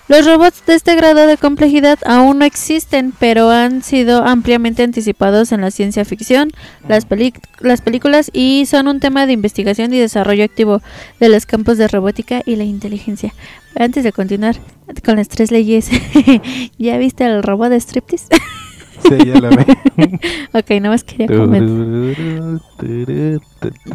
[0.08, 5.52] Los robots de este grado de complejidad aún no existen, pero han sido ampliamente anticipados
[5.52, 6.52] en la ciencia ficción,
[6.88, 7.06] las,
[7.60, 10.82] las películas y son un tema de investigación y desarrollo activo
[11.20, 13.34] de los campos de robótica y la inteligencia.
[13.76, 14.56] Antes de continuar
[15.04, 15.90] con las tres leyes,
[16.78, 18.28] ¿ya viste el robot de striptease?
[19.10, 19.50] Sí, ya la
[20.60, 22.62] ok, nada más quería comentar.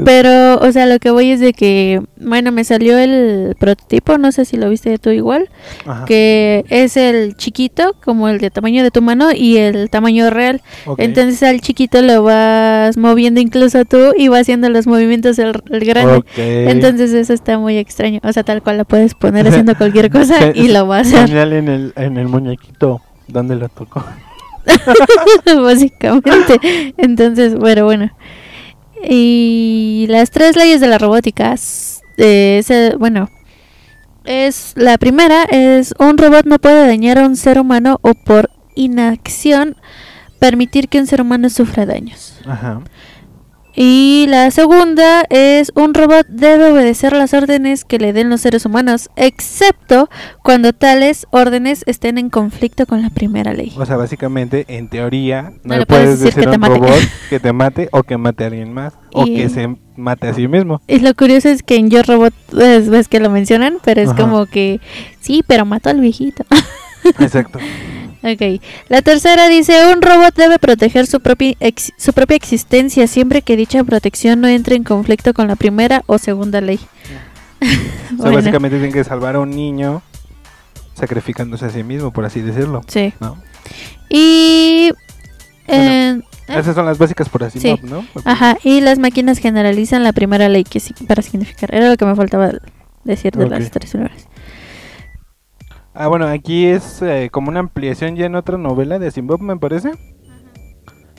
[0.04, 4.32] Pero, o sea, lo que voy es de que, bueno, me salió el prototipo, no
[4.32, 5.48] sé si lo viste tú igual,
[5.86, 10.30] Ajá, que es el chiquito, como el de tamaño de tu mano, y el tamaño
[10.30, 10.62] real.
[10.98, 15.84] Entonces al chiquito lo vas moviendo incluso tú y va haciendo los movimientos el, el
[15.84, 16.22] grande.
[16.36, 18.20] Entonces eso está muy extraño.
[18.22, 21.30] O sea, tal cual la puedes poner haciendo cualquier cosa y lo va a hacer,
[21.30, 24.04] en el, en el muñequito donde lo tocó.
[25.62, 26.58] básicamente.
[26.96, 28.10] Entonces, bueno, bueno.
[29.08, 31.54] Y las tres leyes de la robótica,
[32.18, 33.28] eh, bueno,
[34.24, 38.50] es la primera es un robot no puede dañar a un ser humano o por
[38.76, 39.76] inacción
[40.38, 42.34] permitir que un ser humano sufra daños.
[42.46, 42.80] Ajá.
[43.74, 48.66] Y la segunda es un robot debe obedecer las órdenes que le den los seres
[48.66, 50.10] humanos, excepto
[50.42, 53.72] cuando tales órdenes estén en conflicto con la primera ley.
[53.78, 56.74] O sea, básicamente, en teoría, no, No le puedes puedes decir a un mate.
[56.74, 58.92] robot que te mate o que mate a alguien más.
[59.14, 60.80] O Y- que se mate a sí mismo.
[60.86, 64.10] Y lo curioso es que en Yo Robot ves, ves que lo mencionan, pero es
[64.10, 64.18] Ajá.
[64.22, 64.80] como que
[65.20, 66.44] sí, pero mató al viejito.
[67.18, 67.58] Exacto.
[68.22, 68.60] ok.
[68.88, 73.56] La tercera dice, un robot debe proteger su propia, ex- su propia existencia siempre que
[73.56, 76.78] dicha protección no entre en conflicto con la primera o segunda ley.
[77.62, 80.02] O sea, Bueno, básicamente tienen que salvar a un niño
[80.94, 82.82] sacrificándose a sí mismo, por así decirlo.
[82.88, 83.12] sí.
[83.20, 83.38] ¿no?
[84.10, 84.90] Y...
[85.68, 86.22] eh, ¿eh?
[86.48, 87.74] Esas son las básicas por así, Sí.
[87.84, 88.04] ¿no?
[88.24, 91.74] Ajá, y las máquinas generalizan la primera ley que sí, para significar.
[91.74, 92.50] Era lo que me faltaba
[93.04, 94.26] decir de las tres primeras.
[95.94, 99.56] Ah, bueno, aquí es eh, como una ampliación ya en otra novela de Asimov, me
[99.58, 99.92] parece.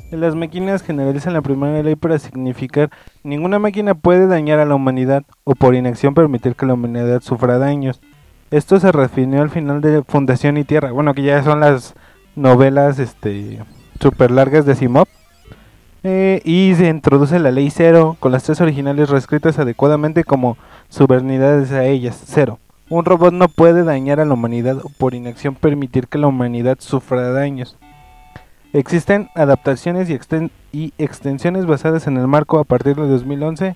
[0.09, 2.89] Las máquinas generalizan la primera ley para significar
[3.23, 7.57] ninguna máquina puede dañar a la humanidad o por inacción permitir que la humanidad sufra
[7.57, 8.01] daños.
[8.51, 10.91] Esto se refirió al final de Fundación y Tierra.
[10.91, 11.95] Bueno, que ya son las
[12.35, 13.59] novelas este
[13.99, 15.07] super largas de Asimov.
[16.03, 20.57] Eh, y se introduce la ley cero con las tres originales reescritas adecuadamente como
[20.89, 22.21] subernidades a ellas.
[22.25, 22.59] Cero.
[22.89, 26.77] Un robot no puede dañar a la humanidad o por inacción permitir que la humanidad
[26.79, 27.77] sufra daños.
[28.73, 33.75] Existen adaptaciones y, exten- y extensiones basadas en el marco a partir de 2011,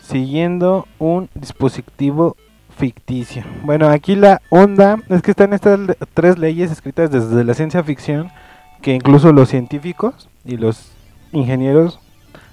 [0.00, 2.36] siguiendo un dispositivo
[2.76, 3.44] ficticio.
[3.64, 5.78] Bueno, aquí la onda es que están estas
[6.14, 8.30] tres leyes escritas desde la ciencia ficción
[8.80, 10.90] que incluso los científicos y los
[11.32, 12.00] ingenieros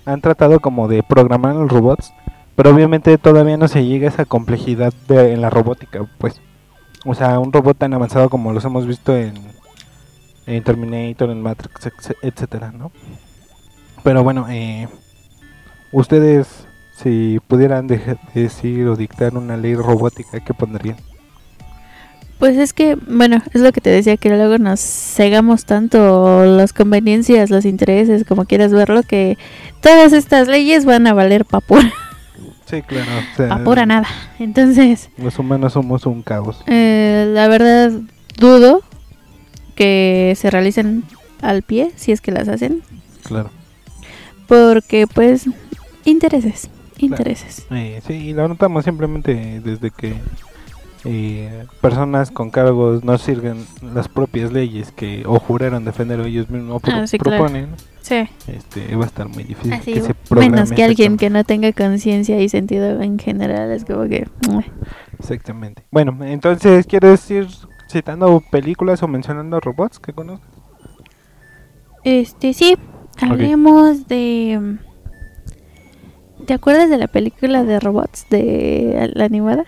[0.06, 2.14] han tratado como de programar los robots,
[2.60, 6.42] pero obviamente todavía no se llega a esa complejidad de- en la robótica, pues.
[7.06, 9.34] O sea, un robot tan avanzado como los hemos visto en,
[10.66, 11.90] Terminator, en Matrix,
[12.22, 12.92] etcétera, ¿no?
[14.04, 14.90] Pero bueno, eh,
[15.94, 16.48] ustedes,
[17.02, 20.98] si pudieran deja- decir o dictar una ley robótica, ¿qué pondrían?
[22.40, 26.74] Pues es que, bueno, es lo que te decía, que luego nos cegamos tanto las
[26.74, 29.38] conveniencias, los intereses, como quieras verlo, que
[29.80, 31.94] todas estas leyes van a valer pa' pura,
[32.70, 33.10] Sí, claro.
[33.34, 34.08] O sea, pura nada.
[34.38, 36.64] Entonces, Los humanos somos un caos.
[36.68, 37.92] eh, la verdad,
[38.38, 38.82] dudo
[39.76, 41.04] que se realicen
[41.42, 42.82] al pie, si es que las hacen,
[43.24, 43.50] Claro.
[44.48, 45.46] porque pues,
[46.06, 47.66] intereses, intereses.
[47.72, 50.16] Eh, sí, y lo notamos simplemente desde que
[51.06, 56.76] eh, personas con cargos no sirven las propias leyes que o juraron defender ellos mismos
[56.76, 57.42] o pro- Ah, sí, claro.
[58.10, 58.28] Sí.
[58.48, 61.26] este, va a estar muy difícil Así, que se menos que alguien exactamente.
[61.26, 63.72] que no tenga conciencia y sentido en general.
[63.72, 64.28] Es como que.
[65.20, 65.84] Exactamente.
[65.92, 67.48] Bueno, entonces, ¿quieres ir
[67.88, 70.50] citando películas o mencionando robots que conozcas?
[72.04, 72.78] Este, sí.
[73.22, 74.78] Hablemos de.
[76.48, 79.66] ¿Te acuerdas de la película de robots de la animada?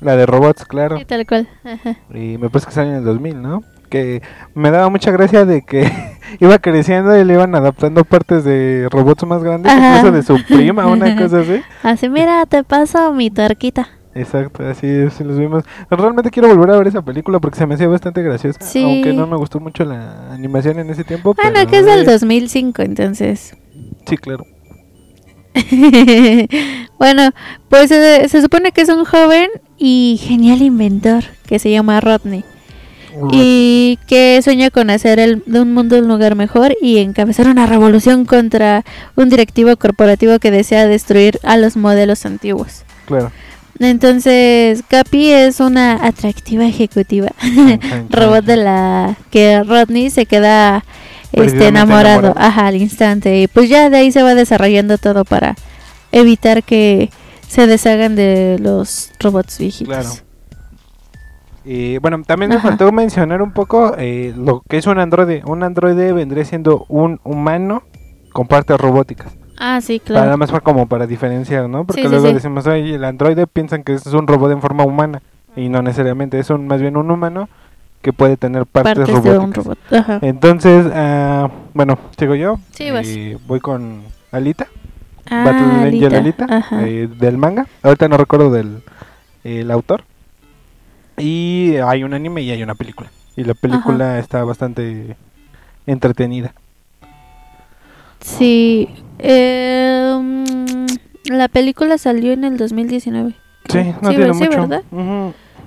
[0.00, 0.98] La de robots, claro.
[0.98, 1.48] Sí, tal cual.
[1.62, 1.96] Ajá.
[2.12, 3.62] Y me parece que salió en el 2000, ¿no?
[3.90, 4.22] Que
[4.54, 5.90] me daba mucha gracia de que
[6.40, 9.98] iba creciendo y le iban adaptando partes de robots más grandes, Ajá.
[9.98, 11.60] incluso de su prima, una cosa así.
[11.82, 13.88] Así, mira, te paso mi torquita.
[14.14, 15.64] Exacto, así, así los vimos.
[15.88, 18.60] Realmente quiero volver a ver esa película porque se me hacía bastante graciosa.
[18.60, 18.82] Sí.
[18.82, 21.34] Aunque no me gustó mucho la animación en ese tiempo.
[21.34, 23.56] Bueno, pero, que es del eh, 2005, entonces.
[24.06, 24.44] Sí, claro.
[26.98, 27.30] bueno,
[27.68, 29.48] pues se, se supone que es un joven
[29.78, 32.44] y genial inventor que se llama Rodney.
[33.32, 37.66] Y que sueña con hacer el, de un mundo un lugar mejor y encabezar una
[37.66, 38.84] revolución contra
[39.16, 42.84] un directivo corporativo que desea destruir a los modelos antiguos.
[43.06, 43.32] Claro.
[43.78, 47.30] Entonces, Capi es una atractiva ejecutiva
[48.10, 50.84] robot de la que Rodney se queda
[51.32, 52.34] este enamorado.
[52.36, 55.56] ajá, al instante y pues ya de ahí se va desarrollando todo para
[56.12, 57.10] evitar que
[57.48, 59.88] se deshagan de los robots viejitos.
[59.88, 60.29] Claro.
[61.64, 65.42] Y bueno, también me faltó mencionar un poco eh, lo que es un androide.
[65.46, 67.82] Un androide vendría siendo un humano
[68.32, 69.32] con partes robóticas.
[69.58, 70.38] Ah, sí, Para claro.
[70.38, 71.84] más para como para diferenciar, ¿no?
[71.84, 72.32] Porque Sí, luego sí.
[72.32, 75.20] decimos, oye, el androide piensan que es un robot en forma humana.
[75.54, 77.48] Y no necesariamente, es un, más bien un humano
[78.00, 79.66] que puede tener partes, Partes de robóticas.
[79.66, 79.78] un robot.
[79.92, 80.18] Ajá.
[80.22, 82.58] Entonces, ah, bueno, sigo yo.
[82.70, 83.06] Sí, vas.
[83.06, 84.00] Eh, voy con
[84.32, 84.66] Alita,
[85.30, 86.88] Ah, Battle Angel Alita, Ajá.
[86.88, 87.66] eh, del manga.
[87.82, 88.82] Ahorita no recuerdo del
[89.44, 90.04] el autor.
[91.20, 93.10] Y hay un anime y hay una película.
[93.36, 95.16] Y la película está bastante
[95.86, 96.52] entretenida.
[98.20, 98.88] Sí.
[99.18, 100.86] eh, mm,
[101.32, 103.34] la película salió en el 2019.
[103.68, 104.66] Sí, no Sí, tiene sí, mucho.
[104.66, 104.82] ¿verdad?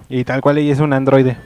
[0.09, 1.37] Y tal cual ella es un androide.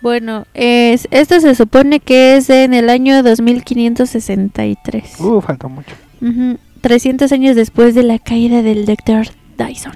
[0.00, 5.20] Bueno, es, esto se supone que es en el año 2563.
[5.20, 5.94] Uh, falta mucho.
[6.20, 9.28] Ujú, 300 años después de la caída del Dr.
[9.56, 9.94] Dyson.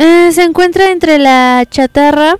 [0.00, 2.36] Eh, se encuentra entre la chatarra,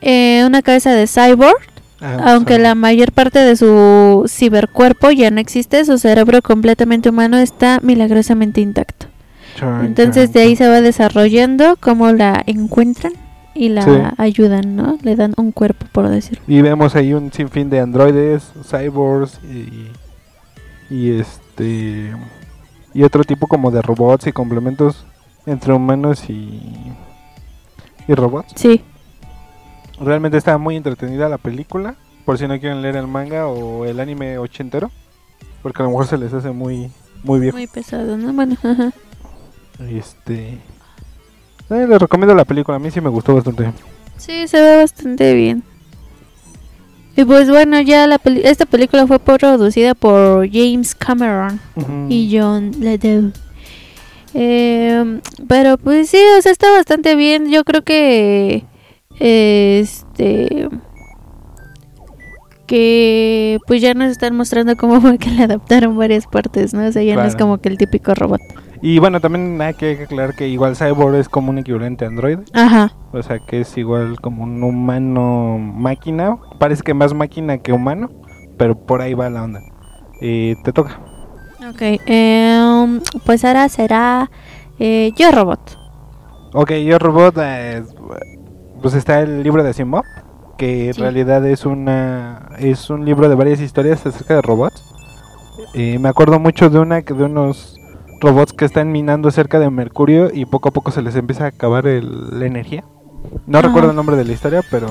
[0.00, 1.56] eh, una cabeza de cyborg,
[2.00, 2.60] Ah, aunque sí.
[2.60, 8.60] la mayor parte de su cibercuerpo ya no existe, su cerebro completamente humano está milagrosamente
[8.60, 9.06] intacto.
[9.82, 13.12] Entonces de ahí se va desarrollando cómo la encuentran
[13.54, 13.90] y la Sí.
[14.18, 14.98] ayudan, ¿no?
[15.02, 16.42] Le dan un cuerpo, por decirlo.
[16.48, 19.90] Y vemos ahí un sinfín de androides, cyborgs y,
[20.94, 22.12] y este
[22.92, 25.06] y otro tipo como de robots y complementos
[25.46, 26.60] entre humanos y,
[28.08, 28.52] y robots.
[28.56, 28.82] Sí.
[30.00, 34.00] Realmente está muy entretenida la película, por si no quieren leer el manga o el
[34.00, 34.90] anime ochentero,
[35.62, 36.90] porque a lo mejor se les hace muy
[37.22, 37.56] muy viejo.
[37.56, 38.32] Muy pesado, ¿no?
[38.32, 38.92] Bueno, ajá.
[39.88, 40.58] Este
[41.70, 43.72] eh, les recomiendo la película, a mí sí me gustó bastante.
[44.16, 45.62] Sí, se ve bastante bien.
[47.16, 51.60] Y pues bueno, ya la peli- esta película fue producida por James Cameron
[52.08, 53.32] y John Ledoux.
[54.34, 57.50] Eh, pero pues sí, o sea, está bastante bien.
[57.50, 58.64] Yo creo que
[59.20, 60.68] este
[62.66, 66.86] que pues ya nos están mostrando cómo fue que le adaptaron varias partes, ¿no?
[66.86, 68.40] O sea, ya no es como que el típico robot.
[68.82, 72.40] Y bueno, también hay que aclarar que igual Cyborg es como un equivalente a Android.
[72.52, 72.92] Ajá.
[73.12, 76.36] O sea que es igual como un humano máquina.
[76.58, 78.10] Parece que más máquina que humano.
[78.58, 79.60] Pero por ahí va la onda.
[80.20, 81.00] Eh, te toca.
[81.70, 84.30] Ok, em, pues ahora será
[84.78, 85.78] eh, Yo Robot.
[86.52, 87.36] Ok, yo robot.
[87.40, 87.82] eh,
[88.82, 90.04] pues está el libro de Asimov.
[90.56, 91.00] Que en Sí.
[91.00, 94.84] realidad es una es un libro de varias historias acerca de robots.
[95.74, 97.76] Eh, me acuerdo mucho de una que de unos
[98.20, 101.48] robots que están minando cerca de Mercurio y poco a poco se les empieza a
[101.48, 102.84] acabar el- la energía.
[103.46, 103.66] No Ajá.
[103.68, 104.86] recuerdo el nombre de la historia, pero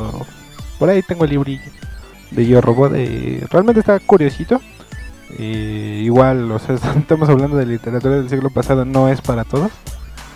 [0.79, 1.61] por ahí tengo el librillo
[2.31, 2.91] de Yo Robot.
[2.95, 4.59] eh, realmente está curiosito.
[5.37, 9.71] Eh, igual, o sea, estamos hablando de literatura del siglo pasado, no es para todos.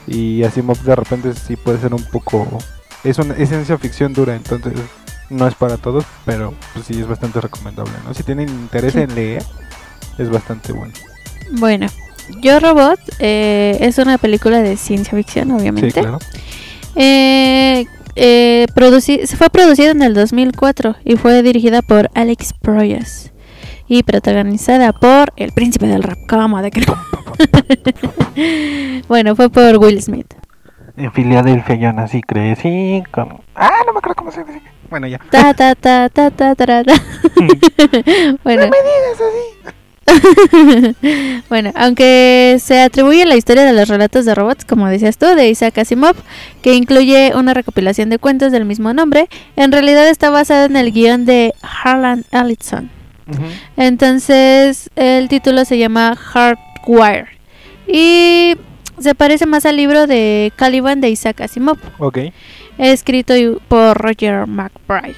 [0.07, 2.47] Y Asimov de repente sí puede ser un poco...
[3.03, 4.73] Es una es ciencia ficción dura, entonces
[5.29, 8.13] no es para todos, pero pues sí es bastante recomendable, ¿no?
[8.13, 8.99] Si tienen interés Sí.
[8.99, 9.43] en leer,
[10.17, 10.93] es bastante bueno.
[11.51, 11.87] Bueno,
[12.41, 15.91] Yo Robot eh, es una película de ciencia ficción, obviamente.
[15.91, 16.19] Sí, claro.
[16.95, 17.85] Eh,
[18.15, 18.65] eh,
[19.25, 23.31] se fue producida en el 2004 y fue dirigida por Alex Proyas
[23.87, 26.95] y protagonizada por el príncipe del rap, ¿cómo de que no?
[29.07, 30.33] bueno, fue por Will Smith.
[30.97, 33.41] En Filadelfia yo nací, crecí con...
[33.55, 34.61] Ah, no me acuerdo cómo se dice.
[34.89, 35.19] Bueno, ya.
[35.29, 36.83] Ta ta ta ta ta ta, ta.
[38.43, 38.63] bueno.
[38.63, 39.43] No me digas así.
[41.49, 45.49] bueno, aunque se atribuye la historia de los relatos de robots, como decías tú, de
[45.49, 46.15] Isaac Asimov,
[46.63, 50.91] que incluye una recopilación de cuentos del mismo nombre, en realidad está basada en el
[50.93, 52.96] guion de Harlan Ellison.
[53.75, 57.27] Entonces, el título se llama Hardwire
[57.87, 58.55] y
[58.99, 62.17] se parece más al libro de Caliban de Isaac Asimov, Ok.
[62.77, 63.33] escrito
[63.67, 65.15] por Roger McBride.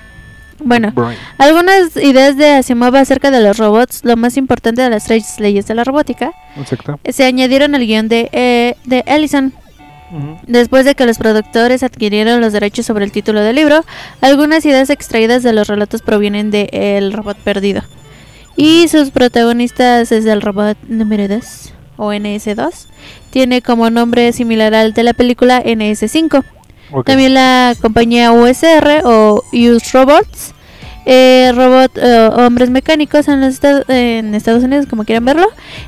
[0.62, 1.16] Bueno, Brian.
[1.38, 5.66] algunas ideas de Asimov acerca de los robots, lo más importante de las tres leyes
[5.68, 7.00] de la robótica, Exacto.
[7.10, 9.54] se añadieron al guion de, eh, de Ellison.
[10.48, 13.86] Después de que los productores adquirieron los derechos sobre el título del libro,
[14.22, 17.84] algunas ideas extraídas de los relatos provienen de El robot perdido.
[18.56, 22.88] Y sus protagonistas es el robot número 2, o NS2.
[23.30, 26.44] Tiene como nombre similar al de la película NS5.
[26.92, 27.06] Ok.
[27.06, 30.54] También la compañía USR o Use Robots,
[31.06, 35.48] eh, robot eh, hombres mecánicos en, los en Estados Unidos, como quieran verlo,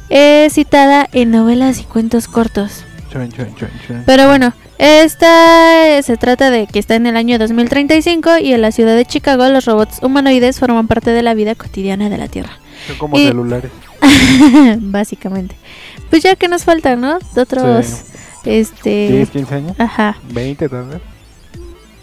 [0.09, 2.83] es citada en novelas y cuentos cortos.
[3.11, 3.47] Chun, chun,
[3.87, 4.03] chun.
[4.05, 8.61] Pero bueno, esta eh, se trata de que está en el año 2035 y en
[8.61, 12.27] la ciudad de Chicago los robots humanoides forman parte de la vida cotidiana de la
[12.27, 12.51] Tierra.
[12.87, 13.71] Son como y- celulares.
[14.79, 15.55] Básicamente.
[16.09, 17.19] Pues ya que nos falta, ¿no?
[17.35, 18.03] De otros,
[18.45, 19.09] este...
[19.11, 19.75] 10, 15 años.
[19.79, 20.17] Ajá.
[20.31, 21.01] 20 tal vez.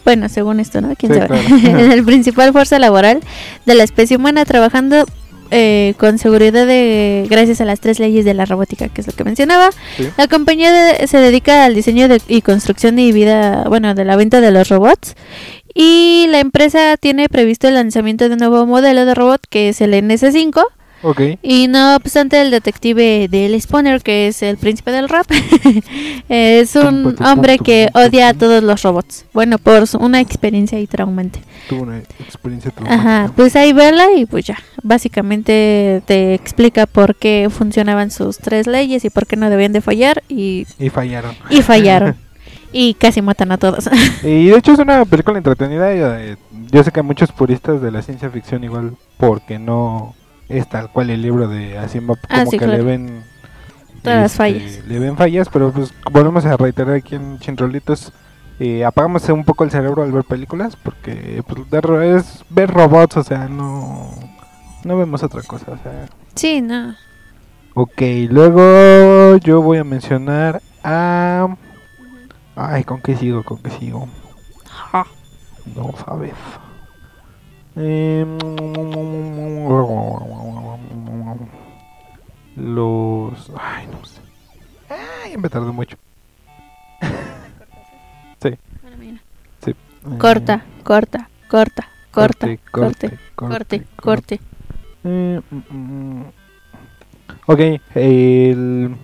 [0.04, 0.94] Bueno, según esto, ¿no?
[0.96, 1.40] ¿Quién Sí, sabe?
[1.60, 1.78] claro.
[1.92, 3.20] el principal fuerza laboral
[3.66, 5.04] de la especie humana trabajando
[5.50, 9.12] eh, con seguridad de gracias a las tres leyes de la robótica, que es lo
[9.12, 9.70] que mencionaba.
[9.96, 10.08] Sí.
[10.16, 14.16] La compañía de- se dedica al diseño de- y construcción y vida, bueno, de la
[14.16, 15.14] venta de los robots.
[15.74, 19.80] Y la empresa tiene previsto el lanzamiento de un nuevo modelo de robot que es
[19.80, 20.62] el NS5.
[21.42, 25.26] Y no obstante, el detective Dale Spooner, que es el príncipe del rap,
[26.28, 29.24] es un hombre que odia a todos los robots.
[29.32, 31.40] Bueno, por una experiencia y traumante.
[31.68, 33.32] Tuvo una experiencia Ajá, traumática.
[33.36, 34.58] pues ahí verla y pues ya.
[34.82, 39.80] Básicamente te explica por qué funcionaban sus tres leyes y por qué no debían de
[39.80, 41.34] fallar y, Y fallaron.
[41.50, 42.16] y fallaron.
[42.72, 43.88] y casi matan a todos.
[44.22, 45.92] Y de hecho es una película entretenida.
[45.94, 46.36] eh,
[46.70, 50.14] yo sé que muchos puristas de la ciencia ficción igual porque no
[50.48, 52.78] es tal cual el libro de Asimov como Ah, sí, que claro.
[52.78, 53.22] le ven
[54.02, 54.86] Todas las este, fallas.
[54.86, 58.12] Le ven fallas, pero pues volvemos a reiterar aquí en Chinrolitos.
[58.60, 63.16] Eh, apagamos un poco el cerebro al ver películas porque pues, de es ver robots,
[63.16, 64.10] o sea, no
[64.84, 66.06] no vemos otra cosa, o sea.
[66.34, 66.94] sí, no.
[67.74, 71.48] Ok, luego yo voy a mencionar a
[72.56, 73.44] Ay, ¿con qué sigo?
[73.44, 74.08] ¿Con qué sigo?
[74.66, 75.06] Ja.
[75.76, 76.34] No sabes.
[77.80, 78.36] Em,
[82.56, 83.52] Los.
[83.56, 84.20] Ay, no sé.
[84.88, 85.96] Ay, me tardé mucho.
[88.42, 88.58] sí,
[89.64, 89.74] sí.
[90.18, 94.40] Corta, corta, corta, corta, corte, corte, corte, corte.
[95.04, 96.24] Eh, mm, mm, mm.
[97.46, 97.60] Ok,
[97.94, 98.96] el.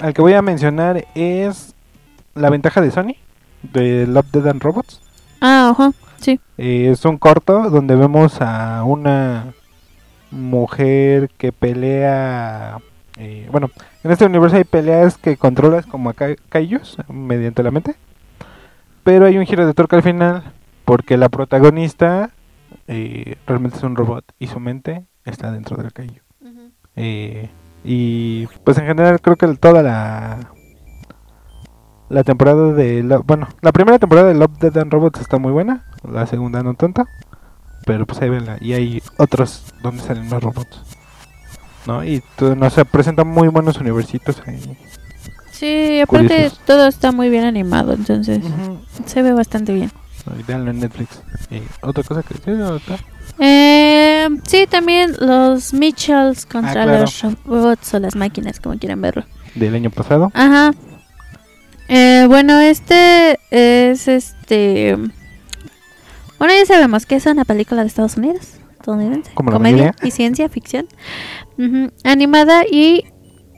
[0.00, 1.72] Al que voy a mencionar es
[2.34, 3.14] la ventaja de Sony,
[3.62, 5.03] de Love, Dead and Robots.
[5.46, 6.40] Ah, ajá, sí.
[6.56, 9.52] Eh, es un corto donde vemos a una
[10.30, 12.78] mujer que pelea.
[13.18, 13.68] eh, bueno,
[14.02, 17.94] en este universo hay peleas que controlas como a ca- kaijus mediante la mente.
[19.02, 20.44] Pero hay un giro de tuerca al final
[20.86, 22.30] porque la protagonista
[22.88, 26.20] eh, realmente es un robot y su mente está dentro del kaiju.
[26.96, 27.50] Eh,
[27.84, 30.38] y pues en general creo que toda la
[32.14, 35.84] la temporada de bueno la primera temporada de Love Dead and Robots está muy buena
[36.10, 37.06] la segunda no tanto
[37.86, 40.80] pero pues ahí venla y hay otros donde salen los robots
[41.86, 44.60] no y tu- nos presentan muy buenos universitos ahí
[45.50, 46.60] Sí, aparte Curiosos.
[46.66, 48.40] todo está muy bien animado, entonces
[49.06, 49.90] se ve bastante bien.
[50.38, 52.76] y véanlo en Netflix Eh, otra cosa que decir ¿no?
[53.38, 57.00] Eh, sí, también los Mitchells contra Ah, claro.
[57.02, 59.24] los robots o las máquinas, como quieran verlo.
[59.54, 60.72] del año pasado Ajá.
[61.88, 64.96] Eh, bueno, este es este.
[66.38, 69.94] Bueno, ya sabemos que es una película de Estados Unidos, estadounidense, comedia mayoría.
[70.02, 70.86] y ciencia ficción,
[72.04, 73.04] animada y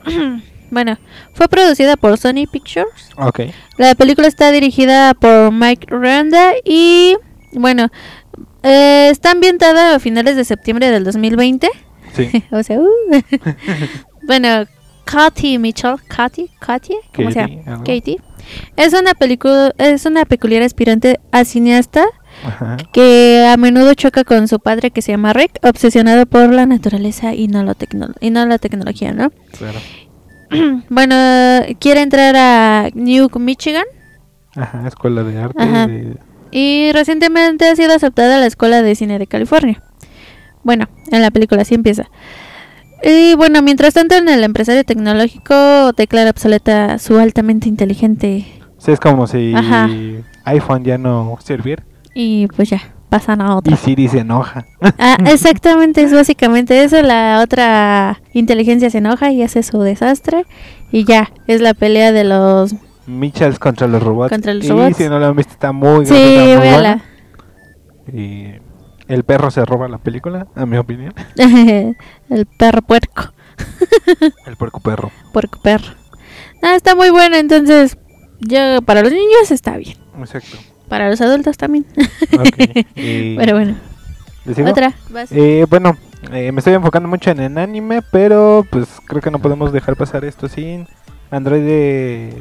[0.71, 0.97] bueno,
[1.33, 3.09] fue producida por Sony Pictures.
[3.17, 3.41] ok
[3.77, 7.15] La película está dirigida por Mike Randa y
[7.53, 7.89] bueno,
[8.63, 11.69] eh, está ambientada a finales de septiembre del 2020.
[12.13, 12.89] sí o sea, uh.
[14.23, 14.65] bueno,
[15.11, 17.55] Katy Mitchell, Katy, Katy, ¿cómo se llama?
[17.55, 17.83] Katie, algo.
[17.85, 18.17] Katie.
[18.75, 22.05] Es una película, es una peculiar aspirante a cineasta
[22.45, 22.77] Ajá.
[22.93, 27.33] que a menudo choca con su padre que se llama Rick, obsesionado por la naturaleza
[27.33, 29.31] y no, lo tecno- y no la tecnología, ¿no?
[29.57, 29.79] claro
[30.89, 31.15] bueno,
[31.79, 33.83] quiere entrar a New Michigan
[34.55, 35.61] Ajá, escuela de arte.
[35.63, 35.87] Ajá.
[35.87, 36.17] de-
[36.51, 39.83] y recientemente ha sido aceptada a la Escuela de Cine de California.
[40.63, 42.09] Bueno, en la película así empieza.
[43.03, 48.45] Y bueno, mientras tanto en el empresario tecnológico declara obsoleta su altamente inteligente
[48.79, 49.89] Sí, es como si Ajá.
[50.45, 51.83] iPhone ya no sirviera.
[52.13, 53.75] y pues ya, pasan a Y otra.
[53.77, 54.65] Siri se enoja.
[54.99, 57.01] Ah, exactamente, es básicamente eso.
[57.01, 60.45] La otra inteligencia se enoja y hace su desastre.
[60.91, 62.75] Y ya, es la pelea de los...
[63.07, 64.29] Mitchells contra los robots.
[64.31, 64.97] Contra los y robots.
[64.97, 67.01] si no lo han visto, está muy Sí, véala.
[68.13, 68.51] Y
[69.07, 71.13] el perro se roba la película, a mi opinión.
[71.37, 73.33] el perro puerco.
[74.45, 75.11] El puerco perro.
[75.33, 75.93] Puerco perro.
[76.61, 77.97] Ah, está muy bueno, entonces...
[78.39, 79.97] Yo, para los niños está bien.
[80.19, 80.57] Exacto.
[80.87, 81.85] Para los adultos también.
[82.33, 82.85] Ok.
[82.95, 83.75] y- Pero bueno,
[84.69, 84.93] otra.
[85.09, 85.31] vas.
[85.31, 85.97] Eh, bueno,
[86.31, 89.95] eh, me estoy enfocando mucho en el anime, pero pues creo que no podemos dejar
[89.95, 90.87] pasar esto sin
[91.31, 91.63] Android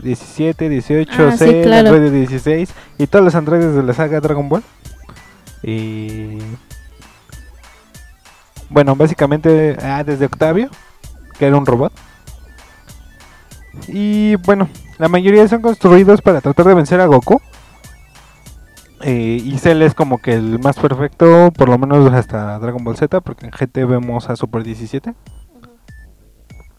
[0.03, 1.89] 17, 18, Ah, sí, C, claro.
[1.89, 4.63] Android 16 y todos los androides de la saga Dragon Ball.
[5.63, 6.39] Y
[8.71, 10.71] bueno, básicamente ah, desde Octavio,
[11.39, 11.93] que era un robot.
[13.89, 17.41] Y bueno, la mayoría son construidos para tratar de vencer a Goku.
[19.03, 22.97] Eh, y Cell es como que el más perfecto, por lo menos hasta Dragon Ball
[22.97, 25.15] Z, porque en GT vemos a Super 17,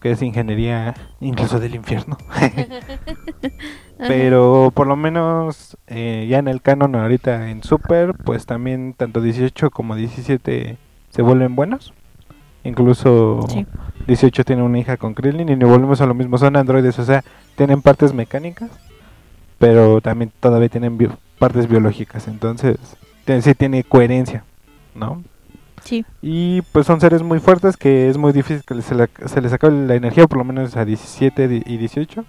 [0.00, 2.18] que es ingeniería incluso del infierno.
[3.98, 4.06] Ajá.
[4.08, 9.20] Pero por lo menos eh, ya en el canon ahorita en Super, pues también tanto
[9.20, 10.76] 18 como 17
[11.10, 11.92] se vuelven buenos.
[12.64, 13.66] Incluso Sí.
[14.06, 17.04] 18 tiene una hija con Krillin y nos volvemos a lo mismo, son androides, o
[17.04, 17.24] sea,
[17.56, 18.70] tienen partes mecánicas,
[19.58, 22.76] pero también todavía tienen bio- partes biológicas, entonces
[23.40, 24.44] sí tiene coherencia,
[24.94, 25.22] ¿no?
[25.84, 26.04] Sí.
[26.22, 29.52] Y pues son seres muy fuertes que es muy difícil que se, la- se les
[29.52, 32.24] acabe la energía, por lo menos a 17 di- y 18,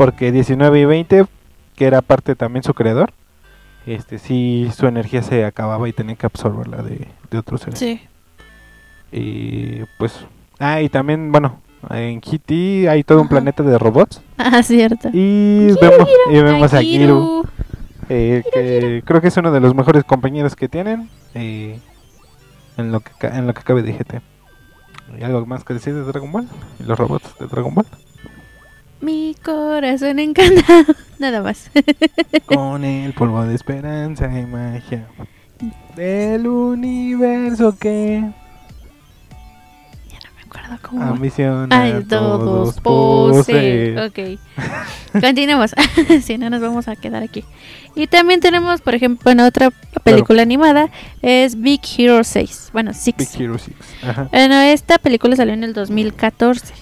[0.00, 1.26] porque 19 y 20,
[1.76, 3.12] que era parte también su creador,
[3.84, 7.78] este sí su energía se acababa y tenía que absorberla de, de otros seres.
[7.78, 8.00] Sí.
[9.12, 10.24] Y pues.
[10.58, 14.22] Ah, y también, bueno, en Kitty hay todo un planeta de robots.
[14.38, 15.10] Ah, cierto.
[15.12, 17.44] Y vemos, y vemos a Giru.
[18.08, 21.10] eh, que creo que es uno de los mejores compañeros que tienen.
[21.34, 21.78] eh,
[22.78, 24.22] en lo que en lo que cabe de GT.
[25.20, 26.48] ¿Y algo más que decir de Dragon Ball?
[26.78, 27.84] ¿Y los robots de Dragon Ball?
[29.00, 30.94] Mi corazón encantado.
[31.18, 31.70] Nada más.
[32.46, 35.06] Con el polvo de esperanza y magia
[35.96, 38.22] del universo que
[40.36, 41.02] Me acuerdo cómo.
[41.02, 43.94] ambiciona Ay, todos todos pose.
[43.94, 44.36] pose.
[45.14, 45.20] Ok.
[45.20, 45.74] Continuemos.
[46.22, 47.44] si no, nos vamos a quedar aquí.
[47.94, 49.70] Y también tenemos, por ejemplo, en otra
[50.04, 50.90] película animada,
[51.22, 52.70] es Big Hero 6.
[52.72, 53.16] Bueno, 6.
[53.16, 53.76] Big Hero 6.
[54.02, 54.28] Ajá.
[54.30, 56.72] Bueno, esta película salió en el 2014.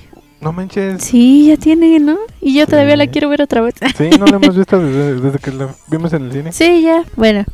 [0.40, 1.02] No manches.
[1.02, 2.16] Sí, ya tiene, ¿no?
[2.40, 2.98] Y yo todavía Sí.
[2.98, 3.74] la quiero ver otra vez.
[3.96, 6.52] Sí, no la hemos visto desde, desde que la vimos en el cine.
[6.52, 7.02] Sí, ya.
[7.16, 7.44] Bueno.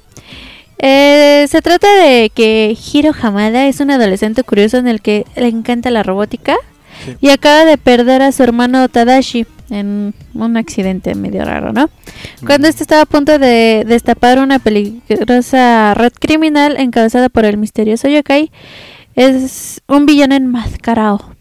[0.78, 5.49] Eh, se trata de que Hiro Hamada es un adolescente curioso en el que le
[5.49, 6.57] encanta la robótica
[7.05, 7.16] Sí.
[7.20, 11.89] y acaba de perder a su hermano Tadashi en un accidente medio raro, ¿no?
[12.47, 18.09] Cuando este estaba a punto de destapar una peligrosa red criminal encabezada por el misterioso
[18.09, 18.51] yokai,
[19.16, 21.34] es un villano enmascarado.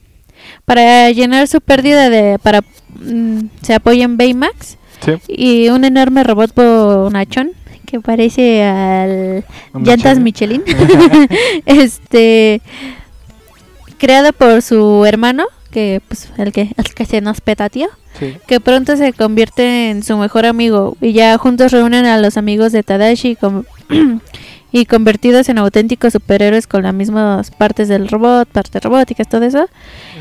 [0.65, 2.61] Para llenar su pérdida de para
[2.99, 5.11] mm, se apoya en Baymax Sí.
[5.27, 7.51] y un enorme robot bonachón
[7.85, 9.43] que parece al
[9.73, 10.63] Un llantas Michelin.
[11.65, 12.61] Este
[13.97, 17.87] creado por su hermano, que pues el que el que se nos peta, tío
[18.19, 18.35] Sí.
[18.47, 22.71] que pronto se convierte en su mejor amigo y ya juntos reúnen a los amigos
[22.71, 23.35] de Tadashi
[24.73, 29.67] y convertidos en auténticos superhéroes con las mismas partes del robot, partes robóticas, todo eso,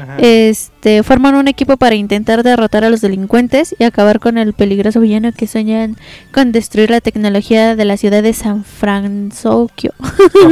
[0.00, 0.18] Ajá.
[0.18, 5.00] este forman un equipo para intentar derrotar a los delincuentes y acabar con el peligroso
[5.00, 5.96] villano que sueñan
[6.32, 9.94] con destruir la tecnología de la ciudad de San Francisco.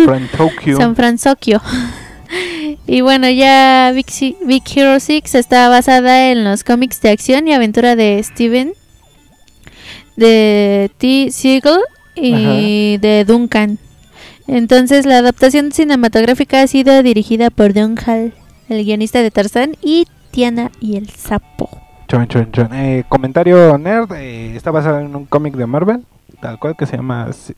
[0.07, 0.77] San Tokyo.
[0.79, 1.61] San Francisco.
[2.87, 7.97] Y bueno, ya Big Hero 6 está basada en los cómics de acción y aventura
[7.97, 8.73] de Steven,
[10.17, 11.29] de T.
[11.31, 11.81] Siegel
[12.15, 13.79] y de Duncan.
[14.53, 18.33] Entonces, la adaptación cinematográfica ha sido dirigida por Don Hall,
[18.69, 21.71] el guionista de Tarzán, y Tiana y el Sapo.
[22.09, 22.49] Chon, chon.
[22.73, 24.13] Eh, comentario nerd.
[24.17, 26.05] eh, está basado en un cómic de Marvel.
[26.41, 27.55] Tal cual que se llama Si-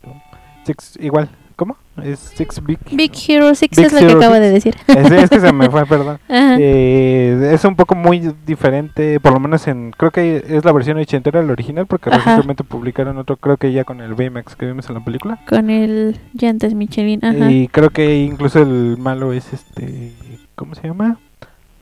[0.67, 0.99] Six.
[1.01, 1.31] Igual.
[1.57, 1.77] ¿Cómo?
[2.03, 2.79] Es Six Big.
[2.93, 4.43] Big Hero 6 Big es lo que Hero acabo Six.
[4.43, 4.77] de decir.
[4.89, 6.19] Es, es que se me fue, perdón.
[6.29, 10.99] Eh, es un poco muy diferente, por lo menos en, creo que es la versión
[10.99, 12.19] ochentera del original, porque Ajá.
[12.19, 15.41] recientemente publicaron otro, creo que ya con el Baymax que vimos en la película.
[15.49, 17.25] Con el llantas Michelin.
[17.25, 17.51] Ajá.
[17.51, 20.13] Y creo que incluso el malo es este,
[20.55, 21.19] ¿cómo se llama?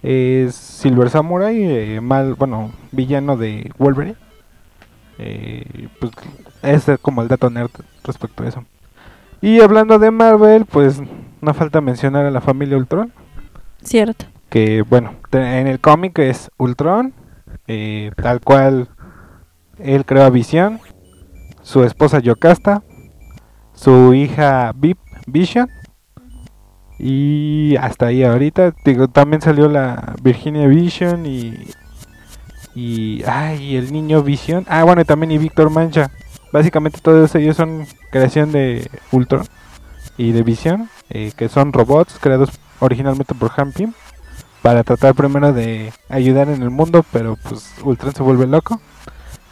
[0.02, 4.16] Es Silver Samurai, eh, mal, bueno, villano de Wolverine.
[5.18, 6.12] Eh, pues
[6.62, 7.70] ese es como el dato nerd
[8.04, 8.64] respecto a eso.
[9.43, 11.01] Y hablando de Marvel, pues
[11.41, 13.12] no falta mencionar a la familia Ultron.
[13.82, 14.26] Cierto.
[14.49, 17.14] Que bueno, en el cómic es Ultron,
[17.66, 18.88] eh, tal cual
[19.78, 20.80] él creó a Visión,
[21.62, 22.82] su esposa Yocasta,
[23.72, 25.68] su hija Vip Vision
[26.99, 28.74] y hasta ahí ahorita.
[28.84, 31.55] Digo, también salió la Virginia Vision y
[32.74, 34.64] y ay, el niño Vision.
[34.68, 36.11] Ah, bueno, y también y Víctor Mancha.
[36.53, 39.44] Básicamente todos ellos son creación de Ultron
[40.16, 43.92] y de Vision, eh, que son robots creados originalmente por Han Pym
[44.62, 48.80] para tratar primero de ayudar en el mundo, pero pues Ultron se vuelve loco.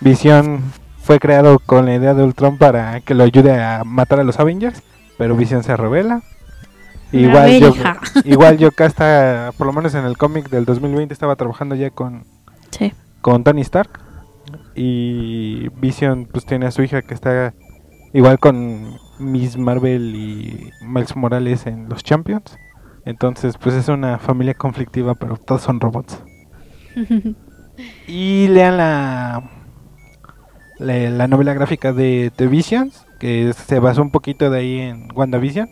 [0.01, 0.61] Vision
[1.03, 4.38] fue creado con la idea de Ultron para que lo ayude a matar a los
[4.38, 4.82] Avengers,
[5.16, 6.22] pero Vision se revela.
[7.12, 7.74] Igual yo,
[8.24, 12.24] igual Yocasta, por lo menos en el cómic del 2020 estaba trabajando ya con
[12.70, 12.92] Sí.
[13.22, 14.01] con Tony Stark
[14.74, 17.55] y Vision pues tiene a su hija que está
[18.12, 22.59] igual con Miss Marvel y Miles Morales en los Champions.
[23.05, 26.22] Entonces pues es una familia conflictiva pero todos son robots.
[28.09, 29.51] Y lean la
[30.78, 35.09] la, la novela gráfica de The Visions que se basó un poquito de ahí en
[35.14, 35.68] WandaVision.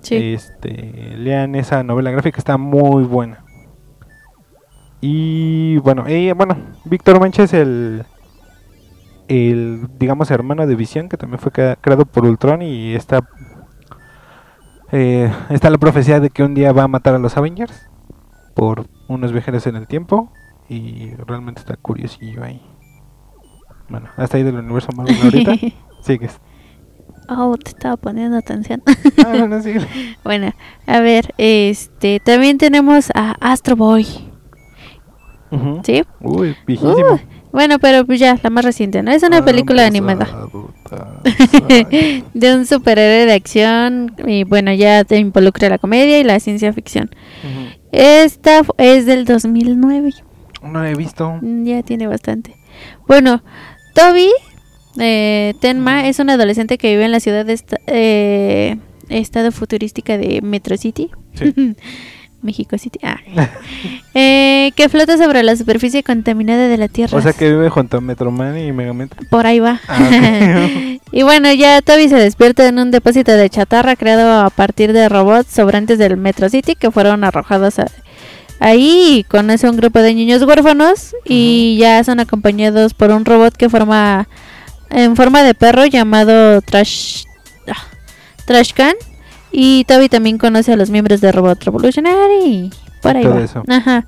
[0.00, 0.16] sí.
[0.34, 3.44] Este, lean esa novela gráfica, está muy buena.
[5.00, 8.04] Y bueno, eh, bueno, Víctor Mancha es el,
[9.28, 13.20] el, digamos, hermano de Visión, que también fue crea- creado por Ultron y está,
[14.90, 17.88] eh, está la profecía de que un día va a matar a los Avengers
[18.54, 20.32] por unos viajeros en el tiempo
[20.68, 22.60] y realmente está curiosillo ahí.
[23.88, 25.54] Bueno, hasta ahí del universo Marvel ahorita.
[26.02, 26.40] Sigues.
[27.28, 28.82] oh, te estaba poniendo atención.
[29.24, 29.80] Ah, no, no, sigue.
[30.24, 30.52] bueno,
[30.86, 34.06] a ver, este, también tenemos a Astro Boy,
[35.50, 35.80] Ujú.
[35.84, 36.04] ¿sí?
[36.20, 37.14] Uy, viejísimo.
[37.14, 37.18] Uh,
[37.52, 39.10] bueno, pero pues ya, la más reciente, ¿no?
[39.10, 40.28] Es una película animada
[42.34, 46.72] de un superhéroe de acción y bueno, ya te involucra la comedia y la ciencia
[46.72, 47.10] ficción.
[47.42, 47.68] Ujú.
[47.92, 50.10] Esta fu- es del 2009,
[50.62, 51.38] No la he visto.
[51.40, 52.54] mm, ya tiene bastante.
[53.06, 53.42] Bueno,
[53.94, 54.28] Toby
[54.98, 58.76] eh, Tenma es un adolescente que vive en la ciudad de esta- eh,
[59.08, 61.10] estado futurística de Metro City.
[61.34, 61.54] Sí.
[62.42, 62.98] México City.
[63.02, 63.18] Ah.
[64.20, 67.16] Eh, que flota sobre la superficie contaminada de la Tierra.
[67.16, 69.14] O sea que vive junto a Metroman y Megamente.
[69.30, 69.80] Por ahí va.
[69.86, 70.68] Ah,
[71.12, 75.08] y bueno, ya Toby se despierta en un depósito de chatarra creado a partir de
[75.08, 77.86] robots sobrantes del Metro City que fueron arrojados a-
[78.58, 83.56] ahí y conoce un grupo de niños huérfanos y ya son acompañados por un robot
[83.56, 84.26] que forma
[84.90, 87.22] en forma de perro llamado Trash
[87.68, 87.84] ah,
[88.46, 88.94] Trashcan
[89.52, 92.70] y Toby también conoce a los miembros de Robot Revolutionary
[93.02, 93.42] por ahí Todo va.
[93.42, 93.62] eso.
[93.68, 94.06] Ajá.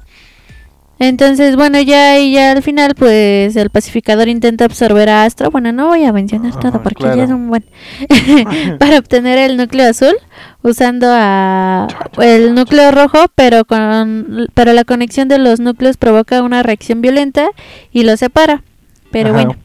[1.03, 5.51] Entonces, bueno, ya y ya al final, pues el pacificador intenta absorber a Astro.
[5.51, 7.17] Bueno, no voy a mencionar todo porque claro.
[7.17, 7.65] ya es un buen.
[8.79, 10.15] para obtener el núcleo azul,
[10.63, 11.89] usando a
[12.19, 17.49] el núcleo rojo, pero con pero la conexión de los núcleos provoca una reacción violenta
[17.93, 18.63] y lo separa.
[19.11, 19.39] Pero Ajá.
[19.39, 19.57] bueno,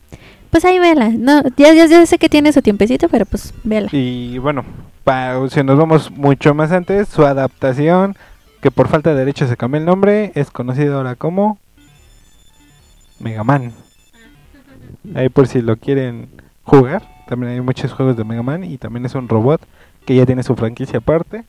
[0.51, 1.09] pues ahí vela.
[1.09, 3.89] No, ya, ya, ya sé que tiene su tiempecito, pero pues vela.
[3.91, 4.63] Y bueno,
[5.05, 8.15] pa- si nos vamos mucho más antes, su adaptación,
[8.61, 11.57] que por falta de derechos se cambió el nombre, es conocido ahora como
[13.19, 13.71] Mega Man.
[15.15, 16.27] Ahí por si lo quieren
[16.63, 19.61] jugar, también hay muchos juegos de Mega Man y también es un robot
[20.05, 21.45] que ya tiene su franquicia aparte.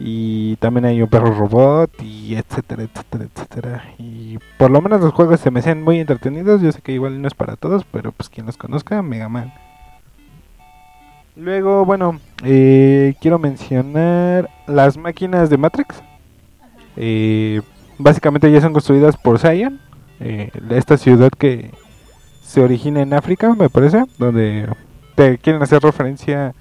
[0.00, 3.84] Y también hay un perro robot y etcétera, etcétera, etcétera.
[3.96, 6.60] Y por lo menos los juegos se me hacen muy entretenidos.
[6.60, 9.52] Yo sé que igual no es para todos, pero pues quien los conozca, Mega Man.
[11.36, 16.02] Luego, bueno, eh, quiero mencionar las máquinas de Matrix.
[16.96, 17.60] Eh,
[17.98, 19.80] básicamente ya son construidas por Zion,
[20.20, 21.72] eh, esta ciudad que
[22.42, 24.68] se origina en África, me parece, donde
[25.16, 26.54] te quieren hacer referencia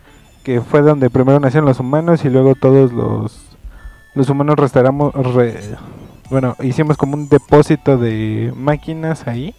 [0.44, 3.40] que fue donde primero nacieron los humanos y luego todos los
[4.16, 5.60] los humanos restauramos, re-
[6.30, 9.56] bueno, hicimos como un depósito de máquinas ahí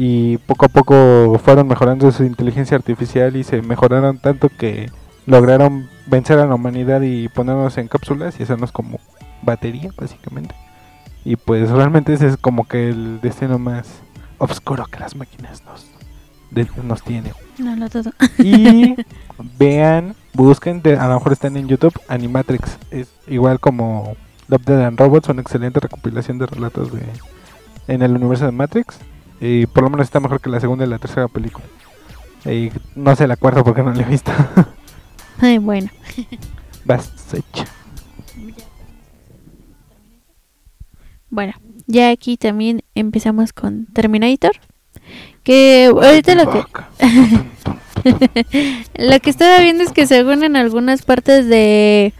[0.00, 4.90] y poco a poco fueron mejorando su inteligencia artificial y se mejoraron tanto que
[5.26, 9.00] lograron vencer a la humanidad y ponernos en cápsulas y hacernos como
[9.42, 10.54] batería básicamente
[11.24, 13.88] y pues realmente ese es como que el destino más
[14.38, 15.86] oscuro que las máquinas nos
[16.52, 18.12] de- nos tienen No lo dudo.
[18.38, 18.94] y
[19.58, 22.78] vean, busquen, de- a lo mejor están en YouTube, Animatrix.
[22.92, 27.02] Es igual como Love, Dead and Robots, una excelente recopilación de relatos de
[27.88, 28.98] en el universo de Matrix.
[29.40, 31.64] Y por lo menos está mejor que la segunda y la tercera película.
[32.44, 34.32] Y no sé la cuarta porque no la he visto.
[35.40, 35.90] Ay, bueno.
[36.84, 37.66] Vas hecha.
[41.30, 41.52] Bueno,
[41.86, 44.52] ya aquí también empezamos con Terminator.
[45.42, 46.64] Que ahorita lo que,
[48.96, 52.12] lo que estaba viendo es que según en algunas partes de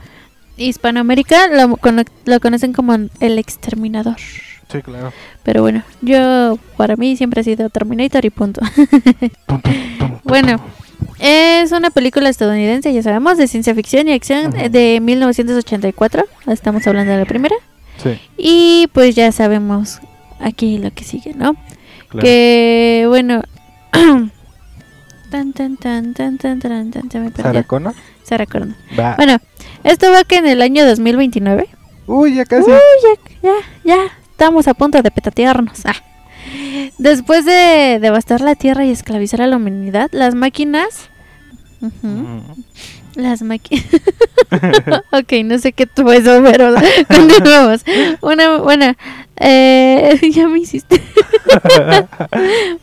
[0.57, 1.79] Hispanoamérica lo,
[2.25, 4.17] lo conocen como el exterminador.
[4.71, 5.13] Sí, claro.
[5.45, 8.61] Pero bueno, yo para mí siempre ha sido Terminator y punto.
[10.25, 10.61] bueno,
[11.19, 14.69] es una película estadounidense, ya sabemos, de ciencia ficción y acción Ujú.
[14.71, 16.25] de 1984.
[16.49, 17.55] Estamos hablando de la primera.
[18.03, 20.01] Sí, Y pues ya sabemos
[20.39, 21.55] aquí lo que sigue, ¿no?
[22.09, 22.23] claro.
[22.25, 23.43] Que bueno.
[25.31, 27.31] tan tan tan tan tan tan tan se me
[27.65, 27.97] Connor.
[28.49, 28.75] Connor.
[28.99, 29.15] Va.
[29.17, 29.39] Bueno,
[29.85, 31.69] esto va que en el año 2029.
[32.07, 32.71] Uy, ya casi.
[32.71, 32.77] Uy,
[33.43, 33.55] ya, ya,
[33.85, 33.99] ya
[34.39, 35.85] estamos a punto de petatearnos.
[35.85, 35.97] Ah.
[36.97, 41.09] Después de devastar la Tierra y esclavizar a la humanidad, las máquinas...
[41.81, 42.39] Mm.
[43.17, 43.85] Las máquinas...
[45.11, 46.73] ok, no sé qué tuvo eso, pero
[47.09, 47.83] continuamos.
[48.21, 48.97] Una buena...
[49.41, 51.03] Eh, ya me hiciste...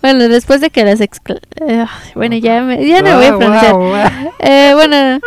[0.01, 0.99] bueno, después de que las...
[0.99, 1.85] excla- eh,
[2.15, 4.33] bueno, ya, me, ya no voy a Guau, pronunciar.
[4.39, 5.21] Eh, bueno,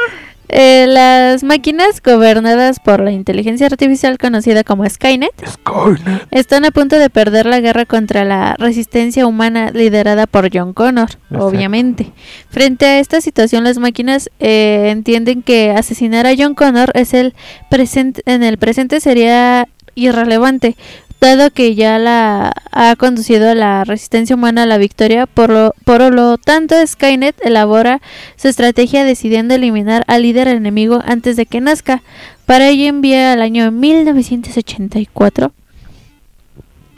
[0.49, 6.29] eh, las máquinas gobernadas por la inteligencia artificial conocida como Skynet Skynet.
[6.31, 11.11] están a punto de perder la guerra contra la resistencia humana liderada por John Connor,
[11.11, 11.47] Exacto.
[11.47, 12.13] obviamente.
[12.49, 17.35] Frente a esta situación, las máquinas eh, entienden que asesinar a John Connor es el
[17.69, 20.77] presente, en el presente sería irrelevante,
[21.21, 25.75] dado que ya la ha conducido a la resistencia humana a la victoria, por lo,
[25.85, 28.01] por lo tanto Skynet elabora
[28.37, 32.03] su estrategia decidiendo eliminar al líder enemigo antes de que nazca.
[32.47, 35.53] Para ello envía al año 1984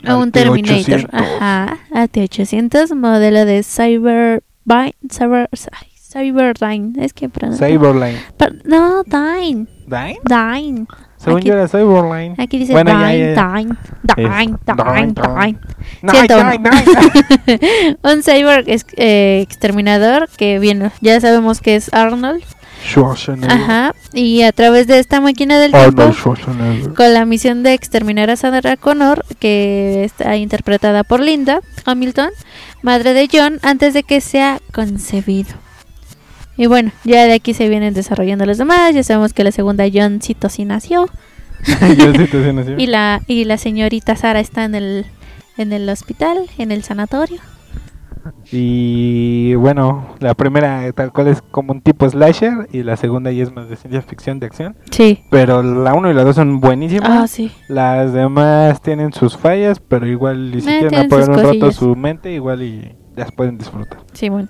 [0.05, 1.09] a un Terminator, T-800.
[1.11, 4.43] ajá, a T800, modelo de Cyber,
[5.11, 5.49] Cyber,
[5.95, 8.19] Cyberdyne, es que Cyberline.
[8.65, 10.19] no, Dyne, ¿Dine?
[10.23, 10.85] Dyne.
[11.23, 11.67] Según Aquí- yo era.
[12.39, 13.35] Aquí dice Bueno, Es ay, uno.
[14.87, 15.57] ay, ay.
[18.03, 22.43] un cyber ex- eh, exterminador que bien, ya sabemos que es Arnold.
[22.83, 23.51] Schwarzenegger.
[23.51, 23.95] Ajá.
[24.13, 26.01] Y a través de esta máquina del tiempo,
[26.95, 32.31] con la misión de exterminar a Sarah Connor, que está interpretada por Linda Hamilton,
[32.81, 35.53] madre de John, antes de que sea concebido.
[36.57, 38.93] Y bueno, ya de aquí se vienen desarrollando los demás.
[38.93, 41.07] Ya sabemos que la segunda Johncito sí nació.
[41.97, 42.27] Yo sí
[42.59, 42.73] así.
[42.77, 45.05] Y la, y la señorita Sara está en el,
[45.57, 47.39] en el hospital, en el sanatorio.
[48.51, 53.43] Y bueno, la primera tal cual es como un tipo slasher y la segunda ya
[53.43, 54.75] es más de ciencia ficción de acción.
[54.91, 55.23] Sí.
[55.29, 57.09] Pero la 1 y la 2 son buenísimas.
[57.09, 57.51] Ah, sí.
[57.67, 61.75] Las demás tienen sus fallas, pero igual y si Eh, quieren sus un rato cosillas.
[61.75, 63.99] su mente, igual y las pueden disfrutar.
[64.13, 64.49] Sí, bueno.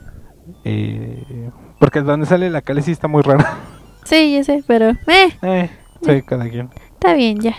[0.66, 1.50] Eh,
[1.82, 3.58] porque donde sale la sí está muy rara.
[4.04, 4.90] Sí, ya sé, pero...
[4.90, 5.70] Eh, eh,
[6.02, 6.70] sí, cada quien.
[6.94, 7.56] está bien, ya.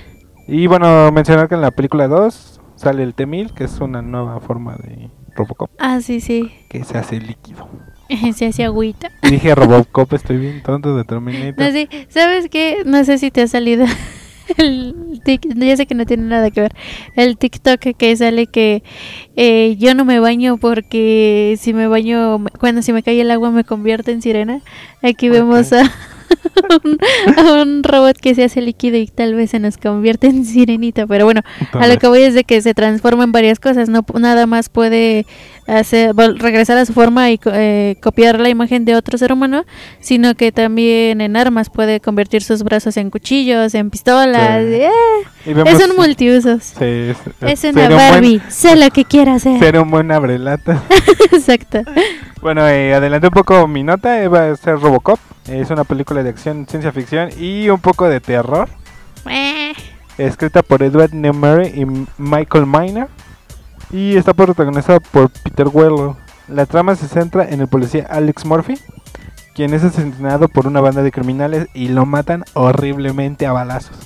[0.48, 4.40] Y bueno, mencionar que en la película 2 sale el T-1000, que es una nueva
[4.40, 6.52] forma de Robocop, Ah, sí, sí.
[6.68, 7.68] que se hace líquido.
[8.34, 9.10] Se hacía agüita.
[9.22, 11.64] Y dije Robocop, estoy bien tonto de Terminator.
[11.64, 12.82] No sé, ¿sabes qué?
[12.84, 13.86] No sé si te ha salido
[14.59, 14.94] el
[15.24, 16.72] tic- ya sé que no tiene nada que ver.
[17.16, 18.82] El TikTok que sale que
[19.36, 23.50] eh, yo no me baño porque si me baño, cuando se me cae el agua
[23.50, 24.61] me convierte en sirena.
[25.03, 25.82] Aquí vemos a
[26.84, 26.98] un,
[27.36, 31.07] a un robot que se hace líquido y tal vez se nos convierte en sirenita.
[31.07, 31.42] Pero bueno,
[31.72, 33.88] a lo que voy es de que se transforma en varias cosas.
[33.88, 35.26] No nada más puede
[35.66, 39.64] hacer regresar a su forma y eh, copiar la imagen de otro ser humano,
[40.00, 44.64] sino que también en armas puede convertir sus brazos en cuchillos, en pistolas.
[44.64, 44.74] Sí.
[44.74, 44.90] ¡eh!
[45.54, 46.62] Vemos- Es un multiusos.
[46.64, 48.40] Sí, es, Es una un buen- Barbie.
[48.48, 49.58] Sé lo que quiera hacer.
[49.58, 50.82] Ser un buen abrelata.
[51.32, 51.82] Exacto.
[52.40, 54.22] bueno, eh, adelanté un poco mi nota.
[54.22, 55.18] eh, Va a ser Robocop.
[55.48, 58.68] Es una película de acción, ciencia ficción y un poco de terror.
[59.30, 59.72] Eh,
[60.18, 61.84] Escrita por Edward Newmary y
[62.18, 63.08] Michael Miner.
[63.93, 66.16] Y está protagonizada por Peter Weller.
[66.49, 68.78] La trama se centra en el policía Alex Murphy,
[69.55, 73.97] quien es asesinado por una banda de criminales y lo matan horriblemente a balazos.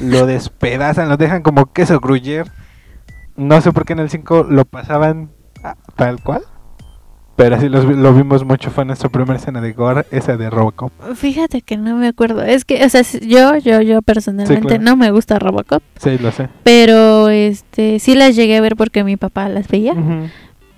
[0.00, 2.50] Lo despedazan, lo dejan como queso gruyer.
[3.36, 5.30] No sé por qué en el 5 lo pasaban
[5.94, 6.42] tal cual.
[7.38, 8.68] Pero así los lo vimos mucho.
[8.72, 10.90] Fue nuestra primera escena de gore, esa de Robocop.
[11.14, 12.42] fíjate que no me acuerdo.
[12.42, 14.82] Es que, o sea, yo, yo, yo personalmente claro.
[14.82, 15.80] no me gusta Robocop.
[16.02, 16.48] Sí, lo sé.
[16.64, 19.94] Pero este sí las llegué a ver porque mi papá las veía.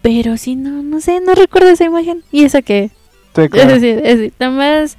[0.02, 2.24] Pero sí, no, no sé, no recuerdo esa imagen.
[2.30, 2.90] Y esa que,
[3.34, 3.72] Sí, es claro.
[3.72, 4.98] decir, es decir, la más,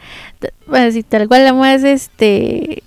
[0.73, 2.81] así, tal cual la más, este,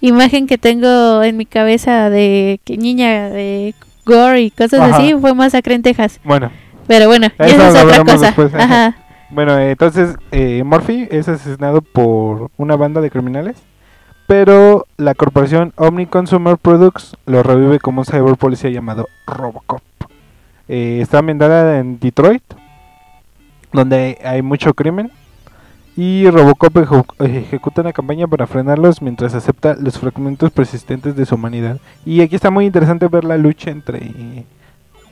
[0.00, 3.74] imagen que tengo en mi cabeza de que niña de
[4.06, 4.96] gore y cosas Ajá.
[4.96, 6.18] así fue Masacre en Texas.
[6.24, 6.50] Bueno,
[6.90, 8.26] Pero bueno, Eso esa es otra cosa.
[8.26, 8.64] después, ajá.
[8.64, 8.96] Ajá.
[9.30, 13.56] Bueno, entonces eh, Murphy es asesinado por una banda de criminales,
[14.26, 19.80] pero la corporación Omni Consumer Products lo revive como un cyber policía llamado Robocop.
[20.66, 22.42] Eh, está ambientada en Detroit,
[23.72, 25.12] donde hay mucho crimen.
[25.96, 26.76] Y Robocop
[27.20, 31.78] ejecuta una campaña para frenarlos mientras acepta los fragmentos persistentes de su humanidad.
[32.04, 34.44] Y aquí está muy interesante ver la lucha entre eh,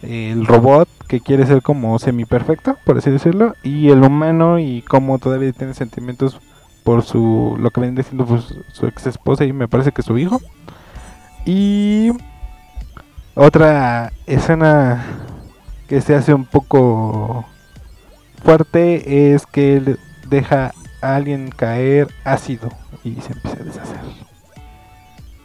[0.03, 4.83] el robot que quiere ser como semi perfecto, por así decirlo, y el humano y
[4.83, 6.41] cómo todavía tiene sentimientos
[6.85, 10.19] por su lo que viene siendo pues, su ex esposa y me parece que su
[10.19, 10.41] hijo.
[11.45, 12.11] Y
[13.35, 15.05] otra escena
[15.89, 17.45] que se hace un poco
[18.43, 22.69] fuerte es que él deja a alguien caer ácido
[23.05, 24.01] y se empieza a deshacer.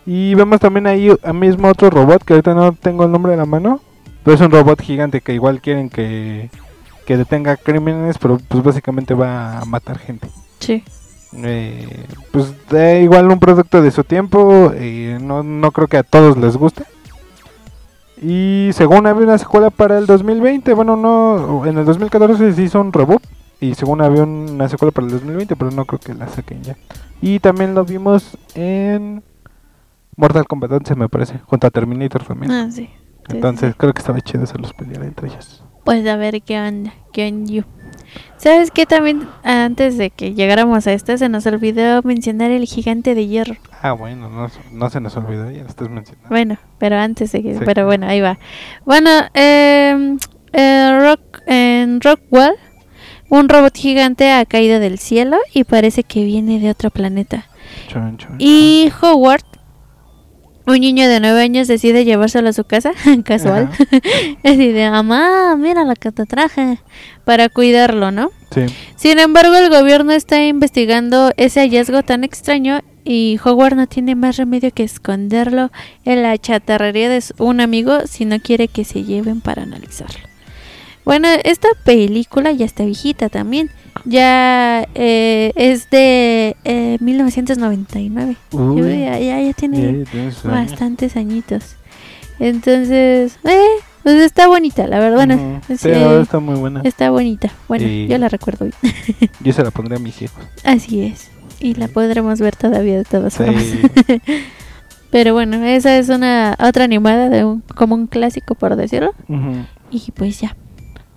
[0.05, 3.45] Y vemos también ahí mismo otro robot que ahorita no tengo el nombre de la
[3.45, 3.79] mano,
[4.23, 6.49] pero es un robot gigante que igual quieren que,
[7.05, 10.29] que detenga crímenes, pero pues básicamente va a matar gente.
[10.59, 10.83] Sí.
[11.35, 16.03] Eh, pues da igual un producto de su tiempo, eh, no, no creo que a
[16.03, 16.83] todos les guste.
[18.21, 22.79] Y según había una secuela para el 2020, bueno, no, en el 2014 se hizo
[22.79, 23.21] un reboot.
[23.59, 26.75] Y según había una secuela para el 2020, pero no creo que la saquen ya.
[27.21, 29.23] Y también lo vimos en
[30.17, 32.51] Mortal Kombat 11, me parece, junto a Terminator también.
[32.51, 32.89] Ah, sí.
[33.29, 35.63] Entonces creo que estaba chido hacerlos pelear entre ellos.
[35.83, 37.65] Pues a ver qué onda, qué onda.
[38.37, 38.85] ¿Sabes qué?
[38.85, 43.55] También antes de que llegáramos a esto se nos olvidó mencionar el gigante de hierro.
[43.81, 46.29] Ah, bueno, no, no se nos olvidó, ya lo estás mencionando.
[46.29, 47.53] Bueno, pero antes de que...
[47.55, 47.61] Sí.
[47.65, 48.37] Pero bueno, ahí va.
[48.85, 50.17] Bueno, eh,
[50.51, 52.53] eh, rock, en Rockwell,
[53.29, 57.45] un robot gigante ha caído del cielo y parece que viene de otro planeta.
[57.87, 59.45] Chon, chon, Y Howard,
[60.65, 62.91] un niño de nueve años, decide llevárselo a su casa,
[63.25, 63.69] casual.
[63.71, 63.85] Ajá.
[64.43, 66.79] Así de, mamá, mira lo que te traje,
[67.25, 68.31] para cuidarlo, ¿no?
[68.51, 68.65] Sí.
[68.95, 74.37] Sin embargo, el gobierno está investigando ese hallazgo tan extraño y Howard no tiene más
[74.37, 75.71] remedio que esconderlo
[76.05, 80.32] en la chatarrería de un amigo si no quiere que se lleven para analizarlo.
[81.05, 83.69] Bueno, esta película ya está viejita también.
[84.05, 88.35] Ya eh, es de eh, 1999.
[88.51, 88.81] Uy.
[89.01, 90.05] Ya, ya, ya tiene
[90.43, 91.75] bastantes añitos.
[92.39, 93.65] Entonces, eh,
[94.01, 95.27] pues está bonita, la verdad.
[95.27, 95.73] no- Ujú.
[95.73, 96.81] es, Sí, la eh, está muy buena.
[96.83, 97.51] Está bonita.
[97.67, 98.95] Bueno, Y- yo la recuerdo bien.
[99.41, 100.43] Yo se la pondré a mis hijos.
[100.63, 101.29] Así es.
[101.59, 103.43] Y la podremos ver todavía de todas Sí.
[103.43, 103.63] formas.
[105.11, 109.13] Pero bueno, esa es una otra animada de un, como un clásico por decirlo.
[109.91, 110.55] Y pues ya.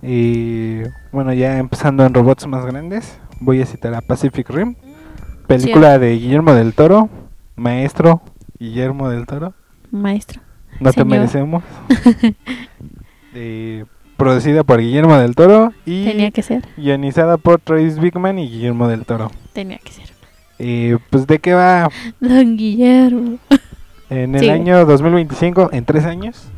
[0.09, 4.77] Y bueno, ya empezando en robots más grandes, voy a citar a Pacific Rim,
[5.49, 7.09] película de Guillermo del Toro,
[7.57, 8.23] maestro
[8.59, 9.53] Guillermo del Toro,
[9.91, 10.41] Maestro.
[10.81, 11.63] no te merecemos.
[13.39, 13.85] Eh,
[14.17, 16.67] producida por Guillermo del Toro y Tenía que ser.
[16.79, 19.31] guionizada por Travis Bickman y Guillermo del Toro.
[19.53, 20.07] Tenía que ser.
[20.59, 23.37] Eh, pues de qué va Don Guillermo.
[24.09, 24.53] en el Sigue.
[24.53, 26.49] año 2025, en tres años,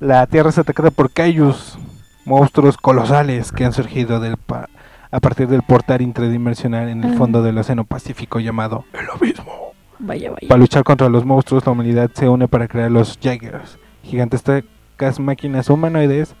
[0.00, 1.78] la Tierra es atacada por Kaijus,
[2.24, 4.68] monstruos colosales que han surgido del pa-
[5.10, 9.72] a partir del portal interdimensional en el fondo del Océano Pacífico llamado el Abismo.
[10.00, 10.48] Vaya, vaya.
[10.48, 15.70] Para luchar contra los monstruos, la humanidad se une para crear los Jaggers, gigantescas máquinas
[15.70, 16.34] humanoides,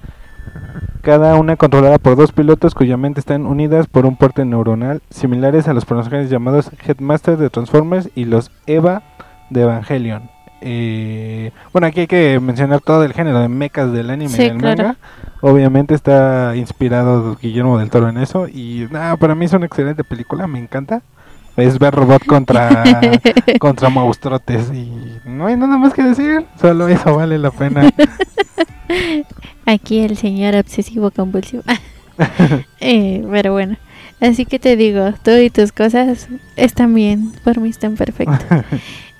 [1.02, 5.68] cada una controlada por dos pilotos cuya mente están unidas por un puente neuronal, similares
[5.68, 9.02] a los personajes llamados Headmaster de Transformers y los Eva
[9.50, 10.30] de Evangelion.
[10.66, 14.48] Eh, bueno, aquí hay que mencionar todo el género de mechas del anime Sí, y
[14.48, 14.82] del claro.
[14.82, 14.96] manga.
[15.42, 20.02] Obviamente está inspirado Guillermo del Toro en eso y nada, para mí es una excelente
[20.04, 21.02] película, me encanta.
[21.56, 22.82] Es ver robot contra
[23.60, 24.90] contra monstruotes y
[25.26, 27.92] no hay nada más que decir, solo eso vale la pena.
[29.66, 31.62] Aquí el señor obsesivo compulsivo.
[32.80, 33.76] Eh, pero bueno.
[34.20, 38.42] Así que te digo, tú y tus cosas están bien, por mí están perfectas.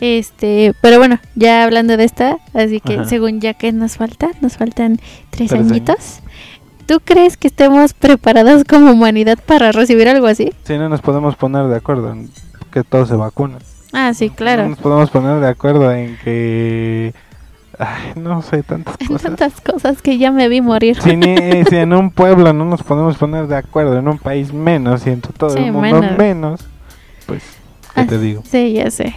[0.00, 3.04] Este, pero bueno, ya hablando de esta, así que Ajá.
[3.04, 4.96] según ya que nos falta, nos faltan
[5.30, 6.20] tres, Tres añitos.
[6.86, 10.52] ¿Tú crees que estemos preparados como humanidad para recibir algo así?
[10.64, 12.28] Si no nos podemos poner de acuerdo en
[12.72, 13.60] que todos se vacunan.
[13.92, 14.68] Ah, sí, No claro.
[14.68, 17.14] nos podemos poner de acuerdo en que
[17.78, 19.22] ay, no sé tantas cosas.
[19.22, 21.00] tantas cosas que ya me vi morir.
[21.00, 24.52] Si, ni- si en un pueblo no nos podemos poner de acuerdo, en un país
[24.52, 26.18] menos y en todo Sí, el mundo menos.
[26.18, 26.60] menos,
[27.26, 27.42] pues,
[27.94, 28.42] ¿qué Ah, te digo?
[28.44, 29.14] Sí, ya sé.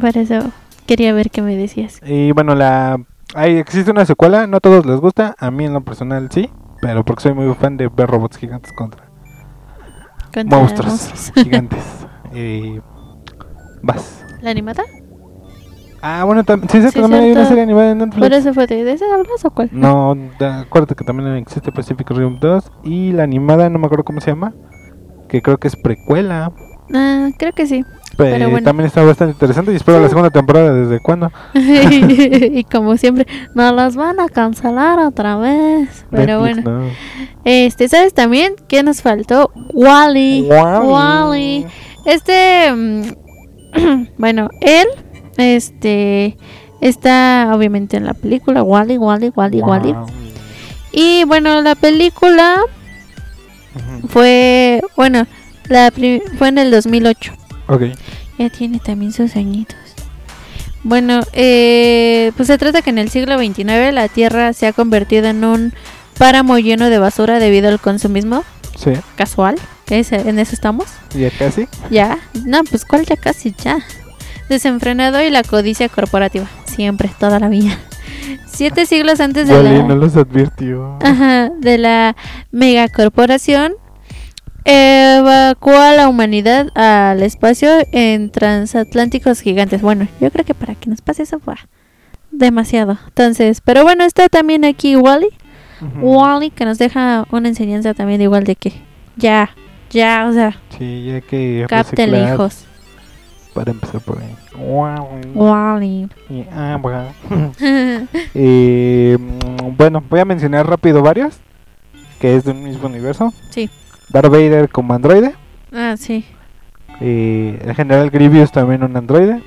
[0.00, 0.50] Por eso
[0.86, 2.00] quería ver qué me decías.
[2.04, 2.98] Y bueno, la
[3.34, 6.50] hay, existe una secuela, no a todos les gusta, a mí en lo personal sí,
[6.80, 9.04] pero porque soy muy fan de ver robots gigantes contra
[10.32, 11.32] Contra monstruos monstruos.
[11.44, 11.82] gigantes.
[12.34, 12.80] Y
[13.82, 14.24] vas.
[14.40, 14.82] ¿La animada?
[16.06, 18.20] Ah, bueno, tam- sí, Sí, también hay una serie animada en Netflix.
[18.28, 19.70] Por eso fue de, ¿de esa hablas o cuál?
[19.72, 24.04] No, da- acuérdate que también existe Pacific Rim 2 y la animada, no me acuerdo
[24.04, 24.52] cómo se llama,
[25.28, 26.52] que creo que es precuela.
[26.92, 27.84] Ah, creo que sí.
[28.18, 28.64] Pero Pero bueno.
[28.64, 30.72] también está bastante interesante y espero la segunda temporada.
[30.74, 31.32] ¿Desde cuándo?
[31.54, 36.04] y como siempre, nos las van a cancelar otra vez.
[36.10, 36.90] Pero Netflix, bueno, no.
[37.44, 39.50] este, ¿sabes también qué nos faltó?
[39.72, 40.46] Wally.
[40.48, 40.86] Wall-E.
[40.86, 41.66] Wall-E.
[42.04, 43.02] Este, mm,
[44.18, 44.86] bueno, él,
[45.36, 46.36] este,
[46.80, 49.92] está obviamente en la película Wally, Wally, Wally, Wally.
[49.92, 50.06] Wow.
[50.92, 52.60] Y bueno, la película
[54.08, 55.26] fue, bueno,
[55.68, 55.92] la
[56.38, 57.32] fue en el 2008.
[57.68, 57.82] Ok.
[58.38, 59.76] Ya tiene también sus añitos.
[60.82, 65.26] Bueno, eh, pues se trata que en el siglo XXIX la Tierra se ha convertido
[65.28, 65.72] en un
[66.18, 68.44] páramo lleno de basura debido al consumismo
[68.76, 69.56] Sí, casual.
[69.88, 70.86] Ese- en eso estamos.
[71.14, 71.68] ya casi.
[71.90, 72.18] Ya.
[72.44, 73.78] No, pues cuál ya casi ya.
[74.48, 76.46] Desenfrenado y la codicia corporativa.
[76.64, 77.78] Siempre, toda la vida.
[78.46, 79.82] Siete siglos antes de la...
[79.82, 80.98] no los advirtió.
[81.02, 82.16] Ajá, de la
[82.52, 83.74] megacorporación
[84.64, 89.82] evacuó a la humanidad al espacio en transatlánticos gigantes.
[89.82, 91.56] Bueno, yo creo que para que nos pase eso fue
[92.30, 92.98] demasiado.
[93.08, 95.28] Entonces, pero bueno, está también aquí Wally.
[96.00, 98.72] Wally que nos deja una enseñanza también igual de que
[99.16, 99.50] ya,
[99.90, 102.64] ya, o sea, Sí, ya que capten hijos.
[103.54, 104.34] Para empezar por ahí.
[104.58, 105.20] Wow.
[105.34, 106.08] Wally.
[106.28, 106.44] Y.
[108.34, 111.38] Eh, mm, bueno, voy a mencionar rápido varios.
[112.20, 113.32] Que es de un mismo universo.
[113.50, 113.70] Sí.
[114.10, 115.34] Darth Vader como androide.
[115.72, 116.24] ah, sí.
[117.00, 119.42] Eh, el general Grievous también un androide.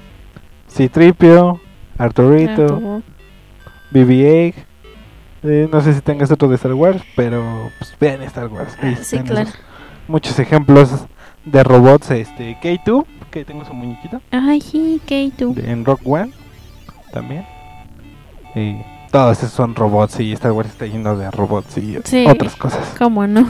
[0.70, 1.60] Citripio.
[1.97, 2.64] Arturito.
[2.64, 3.01] Arturo.
[3.91, 4.53] BB-8.
[5.43, 8.76] Eh, no sé si tengas otro de Star Wars, pero pues vean Star Wars.
[8.82, 9.49] Ah, Sí, claro.
[10.08, 11.05] Muchos ejemplos
[11.51, 12.11] de robots.
[12.11, 14.21] Este K2, que tengo su muñequito.
[14.31, 15.53] Ay, sí, K2.
[15.55, 16.31] de- en Rock One
[17.11, 17.45] también.
[18.55, 18.77] Y
[19.11, 22.25] todos esos son robots y Star Wars está lleno de robots y Sí.
[22.27, 22.95] otras cosas.
[22.97, 23.47] ¿Cómo no?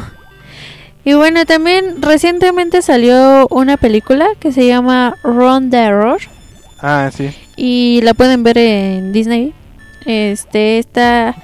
[1.05, 6.17] Y bueno, también recientemente salió una película que se llama Run the Error
[6.81, 7.29] Ah, sí.
[7.55, 9.53] y la pueden ver en Disney.
[10.05, 11.35] Este está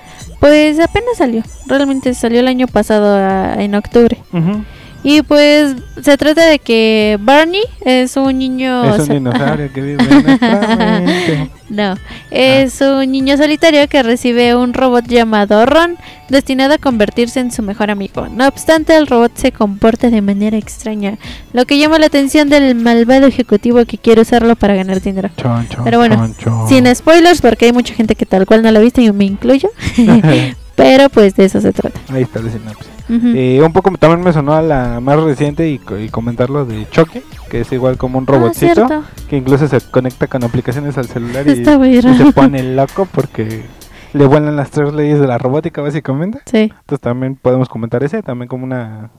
[0.41, 1.43] pues apenas salió.
[1.67, 4.17] Realmente salió el año pasado a- en octubre.
[4.33, 4.63] Ujú.
[5.03, 10.03] Y pues se trata de que Barney es un niño Es un dinosaurio que vive
[10.03, 11.49] en nuestra mente.
[11.69, 11.95] No,
[12.31, 15.97] es un niño solitario que recibe un robot llamado Ron,
[16.29, 18.27] destinado a convertirse en su mejor amigo.
[18.29, 21.17] No obstante, el robot se comporta de manera extraña,
[21.51, 25.29] lo que llama la atención del malvado ejecutivo que quiere usarlo para ganar dinero.
[25.35, 26.69] Chon, chon, Pero bueno, chon.
[26.69, 29.25] Sin spoilers, porque hay mucha gente que tal cual no lo ha visto y me
[29.25, 29.69] incluyo.
[30.75, 31.99] Pero pues de eso se trata.
[32.09, 32.87] Ahí está la sinopsis.
[33.09, 33.27] Ujú.
[33.35, 36.87] Eh, un poco también me sonó a la más reciente y, co- y comentarlo de
[36.89, 38.87] Chucky, que es igual como un Ah, robotcito
[39.29, 43.65] que incluso se conecta con aplicaciones al celular y, se pone loco porque
[44.13, 46.39] le vuelan las tres leyes de la robótica básicamente.
[46.45, 49.11] Sí, Entonces también podemos comentar ese, también como una,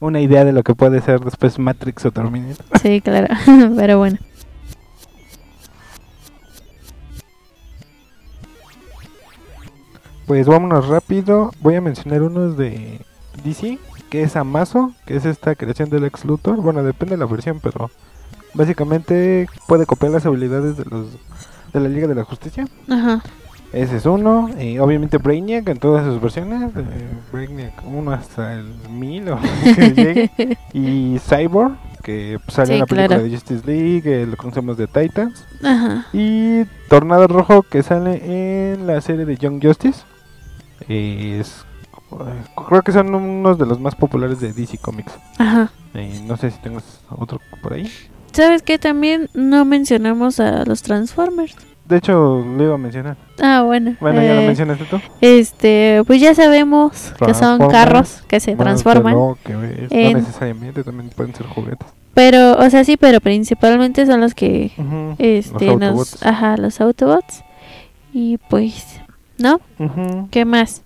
[0.00, 2.64] una idea de lo que puede ser después Matrix o Terminator.
[2.82, 3.28] sí, claro.
[3.76, 4.18] Pero bueno.
[10.26, 13.00] Pues vámonos rápido, voy a mencionar unos de
[13.44, 13.78] DC,
[14.10, 16.56] que es Amazo, que es esta creación del ex Luthor.
[16.56, 17.90] Bueno, depende de la versión, pero
[18.54, 21.06] básicamente puede copiar las habilidades de los
[21.72, 22.66] de la Liga de la Justicia.
[22.90, 23.22] Ajá.
[23.72, 26.84] Ese es uno, y obviamente Brainiac en todas sus versiones, de
[27.32, 29.38] Brainiac 1 hasta el 1000 o
[29.76, 30.58] que llegue.
[30.72, 33.22] y Cyborg, que sale Sí, en la película claro.
[33.24, 35.44] de Justice League, eh, lo conocemos de Titans.
[35.62, 36.06] Ajá.
[36.12, 40.02] Y Tornado Rojo, que sale en la serie de Young Justice.
[40.88, 41.64] Eh, es,
[42.68, 45.12] creo que son unos de los más populares de DC Comics.
[45.38, 45.70] Ajá.
[45.94, 47.90] Eh, no sé si tengas otro por ahí.
[48.32, 48.78] ¿Sabes qué?
[48.78, 51.56] También no mencionamos a los Transformers.
[51.86, 53.16] De hecho, lo iba a mencionar.
[53.40, 53.94] Ah, bueno.
[54.00, 55.00] Bueno, ya lo eh, mencionaste tú.
[55.20, 59.14] Este, pues ya sabemos que son carros que se Bueno, transforman.
[59.14, 59.52] pero que
[59.90, 61.86] en- No necesariamente, también pueden ser juguetes.
[62.12, 66.80] Pero, o sea, sí, pero principalmente son los que, Ujú, este, los nos, ajá, los
[66.80, 67.44] Autobots.
[68.12, 69.00] Y pues,
[69.38, 69.60] ¿no?
[70.30, 70.82] ¿Qué más?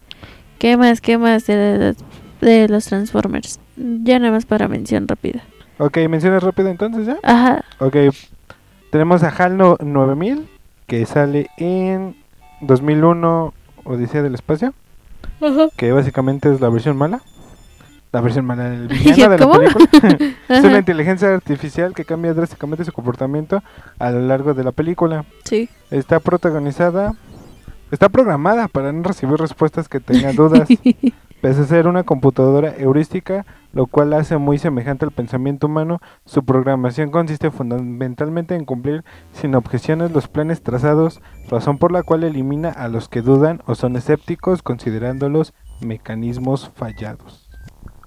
[0.58, 1.00] ¿Qué más?
[1.00, 1.96] ¿Qué más de, de-
[2.40, 3.60] de los Transformers?
[3.76, 5.42] Ya nada más para mención rápida.
[5.78, 7.16] Ok, menciones rápido entonces ya.
[7.22, 7.64] Ajá.
[7.78, 7.96] Ok,
[8.90, 10.46] tenemos a HAL no- 9000,
[10.86, 12.14] que sale en
[12.60, 14.74] 2001 Odisea del Espacio.
[15.76, 17.20] que básicamente es la versión mala.
[18.12, 19.88] La versión mala del villano de la película.
[20.48, 23.62] es una inteligencia artificial que cambia drásticamente su comportamiento
[23.98, 25.24] a lo largo de la película.
[25.44, 25.68] Sí.
[25.90, 27.14] Está protagonizada,
[27.90, 30.68] está programada para no recibir respuestas que tengan dudas,
[31.42, 36.00] pese a ser una computadora heurística, lo cual hace muy semejante al pensamiento humano.
[36.24, 42.24] Su programación consiste fundamentalmente en cumplir sin objeciones los planes trazados, razón por la cual
[42.24, 47.48] elimina a los que dudan o son escépticos, considerándolos mecanismos fallados.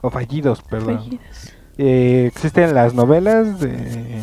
[0.01, 0.97] O fallidos, perdón.
[0.99, 1.53] Fallidos.
[1.77, 4.21] Eh, existen las novelas de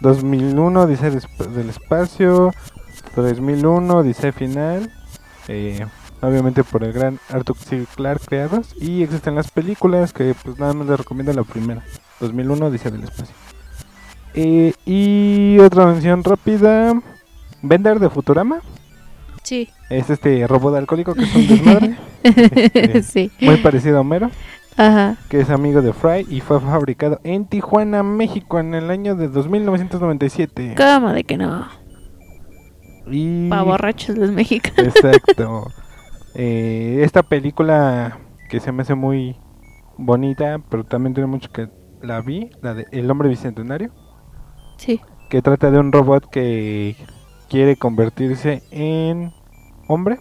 [0.00, 2.52] 2001 dice del espacio,
[3.14, 4.90] 3001 dice final,
[5.48, 5.86] eh,
[6.20, 7.86] obviamente por el gran Arthur C.
[7.94, 11.82] Clarke creados y existen las películas que pues nada más les recomiendo la primera,
[12.20, 13.34] 2001 dice del espacio.
[14.34, 17.00] Eh, y otra mención rápida,
[17.62, 18.60] Vender de Futurama.
[19.42, 19.68] Sí.
[19.88, 21.96] Es este robot alcohólico que es un desmadre.
[22.26, 23.30] Este, sí.
[23.40, 24.30] Muy parecido a Homero.
[24.76, 25.16] Ajá.
[25.30, 29.28] que es amigo de Fry y fue fabricado en Tijuana, México en el año de
[29.28, 30.74] 2997.
[30.76, 31.66] ¿Cómo de que no?
[33.10, 33.48] Y...
[33.48, 34.94] Pa' borrachos los mexicanos.
[34.96, 35.70] Exacto.
[36.34, 38.18] Eh, esta película
[38.50, 39.36] que se me hace muy
[39.96, 41.68] bonita, pero también tiene mucho que
[42.02, 43.90] la vi, la de El hombre bicentenario,
[44.76, 45.00] Sí.
[45.30, 46.96] que trata de un robot que
[47.48, 49.32] quiere convertirse en
[49.88, 50.18] hombre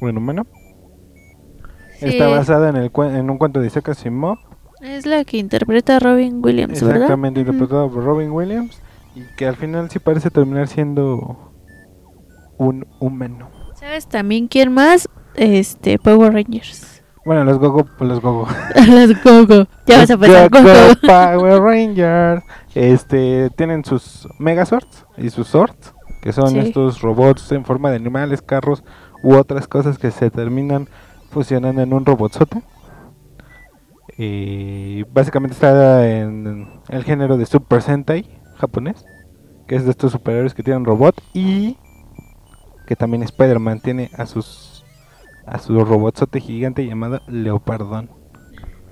[0.00, 0.46] o en humano.
[2.00, 2.30] Está Sí.
[2.32, 4.38] basada en, el, en un cuento de Isaac Asimov
[4.80, 6.96] Es la que interpreta a Robin Williams, ¿verdad?
[6.96, 7.52] Exactamente, Ujú.
[7.52, 8.80] interpretado por Robin Williams.
[9.14, 11.51] Y que al final sí parece terminar siendo
[12.66, 13.48] un humano.
[13.74, 15.08] ¿Sabes también quién más?
[15.34, 17.02] Este, Power Rangers.
[17.24, 18.48] Bueno, los Gogo, los Gogo.
[18.88, 19.66] Los Gogo.
[19.86, 20.94] Ya vas a pasar Gogo Gogo.
[21.06, 22.42] Power Rangers.
[22.74, 26.58] Este, tienen sus Megazords y sus Zords, que son Sí.
[26.58, 28.82] estos robots en forma de animales, carros
[29.22, 30.88] u otras cosas que se terminan
[31.30, 32.60] fusionando en un robotzote.
[34.18, 39.04] Y básicamente está en el género de Super Sentai japonés,
[39.66, 41.76] que es de estos superhéroes que tienen robot y
[42.92, 44.84] que también Spider-Man tiene a sus
[45.46, 48.10] a su robotzote gigante llamado Leopardón.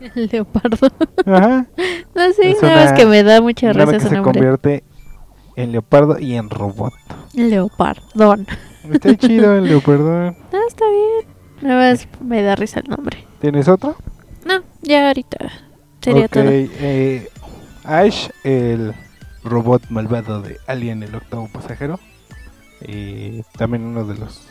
[0.15, 0.89] Leopardo.
[1.27, 1.67] Ajá.
[2.15, 4.23] No sé, Es nada más una que me da mucha risa su se nombre.
[4.33, 4.85] convierte
[5.55, 6.93] en leopardo y en robot.
[7.35, 8.47] Leopardón.
[8.91, 10.35] Está chido el leopardón.
[10.51, 11.35] No, está bien.
[11.61, 13.27] Nada más me da risa el nombre.
[13.41, 13.97] ¿Tienes otro?
[14.47, 15.53] No, ya ahorita
[16.01, 16.45] sería Ok, todo.
[16.49, 17.29] eh,
[17.85, 18.95] Ash, el
[19.45, 22.01] robot malvado de Alien, el octavo pasajero.
[22.87, 24.43] Y también uno de los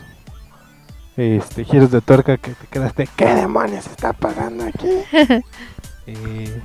[1.17, 3.07] este, giros de tuerca que te quedaste.
[3.15, 4.87] ¿Qué demonios está pasando aquí?
[6.11, 6.61] Eh,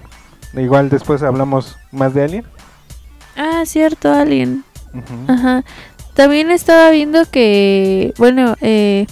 [0.55, 2.45] igual después hablamos más de Alien.
[3.37, 4.65] ah, cierto, Alien.
[4.95, 5.31] Ujú.
[5.33, 5.65] Ajá.
[6.15, 9.07] También estaba viendo que, bueno, eh,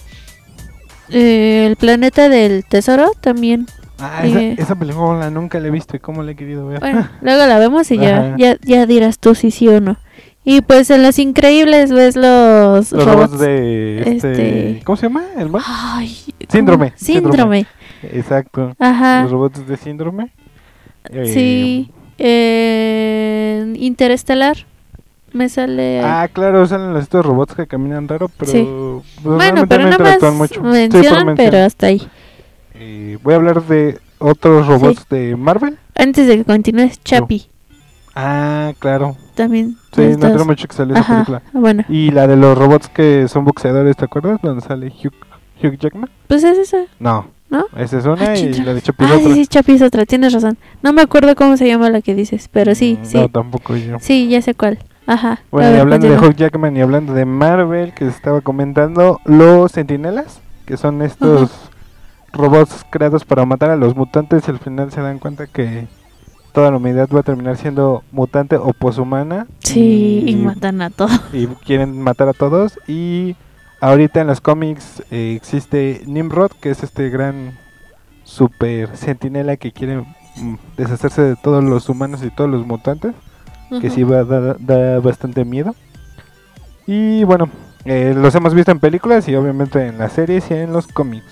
[1.10, 3.66] eh, el planeta del tesoro también.
[3.98, 4.54] Ah, esa, Eh.
[4.58, 6.80] esa película nunca la he visto y cómo la he querido ver.
[6.80, 8.36] Bueno, luego la vemos y ya, Ajá.
[8.38, 9.98] ya, ya dirás tú si sí o no.
[10.44, 15.24] Y pues en Los Increíbles ves los, Los robots de este, este- ¿Cómo se llama?
[15.36, 15.62] ¿El mal?
[15.64, 16.16] Ay.
[16.48, 17.36] Síndrome, síndrome.
[17.36, 17.66] Síndrome.
[18.02, 18.74] Exacto.
[18.80, 19.22] Ajá.
[19.22, 20.32] Los robots de síndrome.
[21.10, 21.90] Eh, Sí.
[22.18, 24.56] En Interestelar
[25.32, 26.00] me sale.
[26.04, 28.68] Ah, claro, salen estos robots que caminan raro, pero Sí.
[29.22, 30.60] pues, bueno, pero no más mucho.
[30.74, 32.02] Sí, pero hasta ahí.
[32.74, 35.78] Eh, voy a hablar de otros robots de Marvel.
[35.94, 37.46] Antes de que continúes, Chappie.
[38.14, 39.16] Ah, claro.
[39.42, 39.76] También.
[39.94, 41.42] Sí, no tiene mucho que salir esa película.
[41.52, 41.84] bueno.
[41.88, 44.40] Y la de los robots que son boxeadores, ¿te acuerdas?
[44.42, 45.12] Donde sale Hugh,
[45.62, 46.08] Hugh Jackman.
[46.28, 47.64] Pues es esa, No, ¿no?
[47.76, 49.28] esa es una Ah, y la de Chappie es Ah, otra.
[49.28, 50.56] sí, sí, Chappie es otra, tienes razón.
[50.82, 53.16] No me acuerdo cómo se llama la que dices, pero sí, Mm, sí.
[53.18, 53.96] No, tampoco yo.
[54.00, 54.78] Sí, ya sé cuál.
[55.06, 55.40] Ajá.
[55.50, 56.16] Bueno, A y ver, hablando de.
[56.18, 61.50] Hugh Jackman y hablando de Marvel, que se estaba comentando, los sentinelas, que son estos
[62.32, 65.86] robots creados para matar a los mutantes, y al final se dan cuenta que
[66.52, 69.46] toda la humanidad va a terminar siendo mutante o poshumana.
[69.60, 71.20] Sí, y matan a todos.
[71.32, 72.78] y quieren matar a todos.
[72.86, 73.36] Y
[73.80, 77.58] ahorita en los cómics eh, existe Nimrod, que es este gran
[78.24, 83.14] super sentinela que quiere mm, deshacerse de todos los humanos y todos los mutantes
[83.80, 85.74] que sí va, da, da bastante miedo.
[86.86, 87.48] Y bueno,
[87.84, 91.24] eh, los hemos visto en películas y obviamente en las series y en los cómics.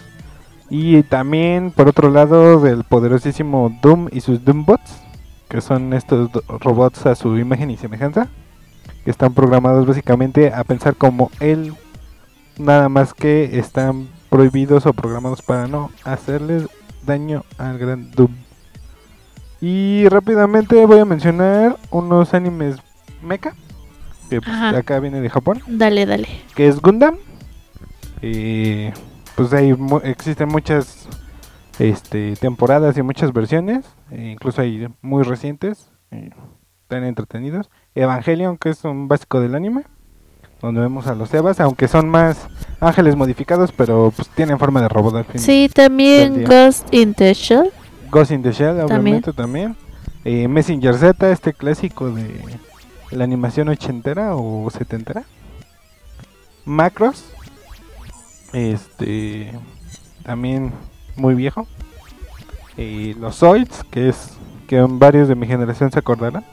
[0.69, 5.03] Y también, por otro lado, del poderosísimo Doom y sus Doombots,
[5.51, 8.29] que son estos robots a su imagen y semejanza,
[9.05, 11.75] que están programados básicamente a pensar como él,
[12.59, 16.69] nada más que están prohibidos o programados para no hacerles
[17.05, 18.31] daño al gran Doom.
[19.61, 22.77] Y rápidamente voy a mencionar unos animes
[23.23, 23.53] mecha,
[24.31, 26.29] que pues, acá viene de Japón, Dale, dale.
[26.55, 27.17] que es Gundam.
[28.23, 28.91] Y
[29.35, 31.09] pues hay mu- existen muchas
[31.81, 36.31] este, temporadas y muchas versiones, e incluso hay muy recientes, eh,
[36.83, 37.71] están entretenidos.
[37.95, 39.85] Evangelion, que es un básico del anime,
[40.61, 42.49] donde vemos a los Evas, aunque son más
[42.81, 45.41] ángeles modificados, pero pues tienen forma de robot al fin.
[45.41, 46.45] Sí, también.
[46.45, 47.73] Ghost in the Shell.
[48.11, 49.01] Ghost in the Shell, También.
[49.01, 49.77] obviamente también.
[50.25, 52.29] Eh, Messenger Z, este clásico de
[53.11, 55.25] la animación ochentera o setentera.
[56.67, 57.25] Macros,
[58.53, 59.51] este,
[60.25, 60.73] también
[61.17, 61.67] muy viejo.
[62.77, 64.33] Y los Zoids, que es
[64.67, 66.45] que varios de mi generación se acordarán.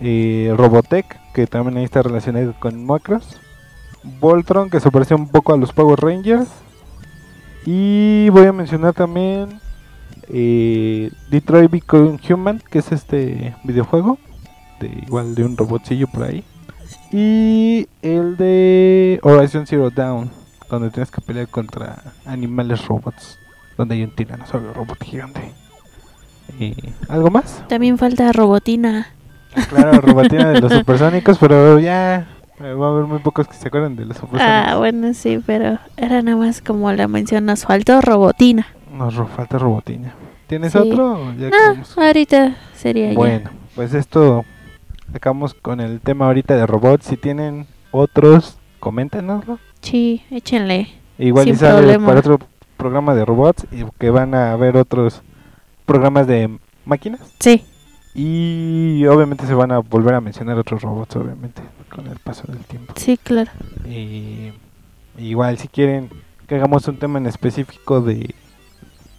[0.00, 3.40] eh, Robotech, que también está relacionado con Macross.
[4.20, 6.48] Voltron, que se parece un poco a los Power Rangers.
[7.66, 9.60] Y voy a mencionar también
[10.28, 14.18] eh, Detroit Become Human, que es este videojuego.
[14.80, 16.44] De, igual de un robotcillo por ahí.
[17.10, 20.30] Y el de Horizon Zero Dawn,
[20.70, 23.38] donde tienes que pelear contra animales robots.
[23.76, 25.52] Donde hay un tiranosaurio robot gigante.
[26.58, 26.74] ¿Y
[27.08, 27.64] ¿Algo más?
[27.68, 29.08] También falta Robotina.
[29.68, 32.26] Claro, robotina de los supersónicos, pero ya
[32.60, 34.48] eh, va a haber muy pocos que se acuerdan de los supersónicos.
[34.72, 38.66] Ah, bueno, sí, pero era nada más como la mención, nos faltó Robotina.
[38.92, 40.14] Nos ro- falta robotina.
[40.46, 40.78] ¿Tienes Sí.
[40.78, 41.32] otro?
[41.38, 43.14] ya No, ahorita sería ya.
[43.14, 44.44] Bueno, pues esto
[45.12, 47.06] acabamos con el tema ahorita de robots.
[47.06, 49.58] Si tienen otros, coméntenoslo.
[49.84, 50.88] Sí, échenle.
[51.18, 52.06] Igual Sin y sale problema.
[52.08, 52.38] para otro
[52.76, 55.22] programa de robots y que van a haber otros
[55.86, 57.20] programas de máquinas.
[57.40, 57.62] Sí,
[58.14, 61.62] Y obviamente se van a volver a mencionar otros robots, obviamente,
[61.94, 62.92] con el paso del tiempo.
[62.96, 63.50] sí, claro.
[63.88, 64.52] Y
[65.18, 66.10] igual si quieren
[66.46, 68.34] que hagamos un tema en específico de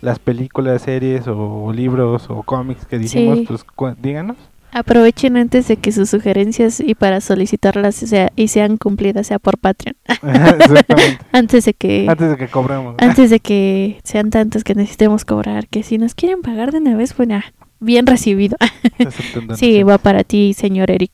[0.01, 3.45] las películas, series o libros o cómics que dijimos, Sí.
[3.47, 4.37] pues díganos.
[4.71, 9.57] Aprovechen antes de que sus sugerencias y para solicitarlas sea, y sean cumplidas sea por
[9.57, 9.95] Patreon.
[11.31, 12.95] Antes de que Antes de que cobremos.
[12.97, 16.95] antes de que sean tantos que necesitemos cobrar, que si nos quieren pagar de una
[16.95, 17.39] vez, bueno,
[17.79, 18.57] bien recibido.
[19.55, 21.11] Sí, va para ti, señor Eric.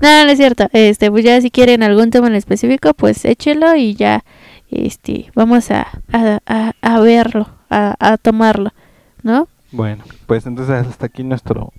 [0.00, 0.68] no, no es cierto.
[0.72, 4.24] Este, pues ya si quieren algún tema en específico, pues échelo y ya,
[4.70, 8.72] este, vamos a, a, a, a verlo, a, a tomarlo,
[9.22, 9.48] ¿no?
[9.76, 11.72] Bueno, pues entonces hasta aquí nuestro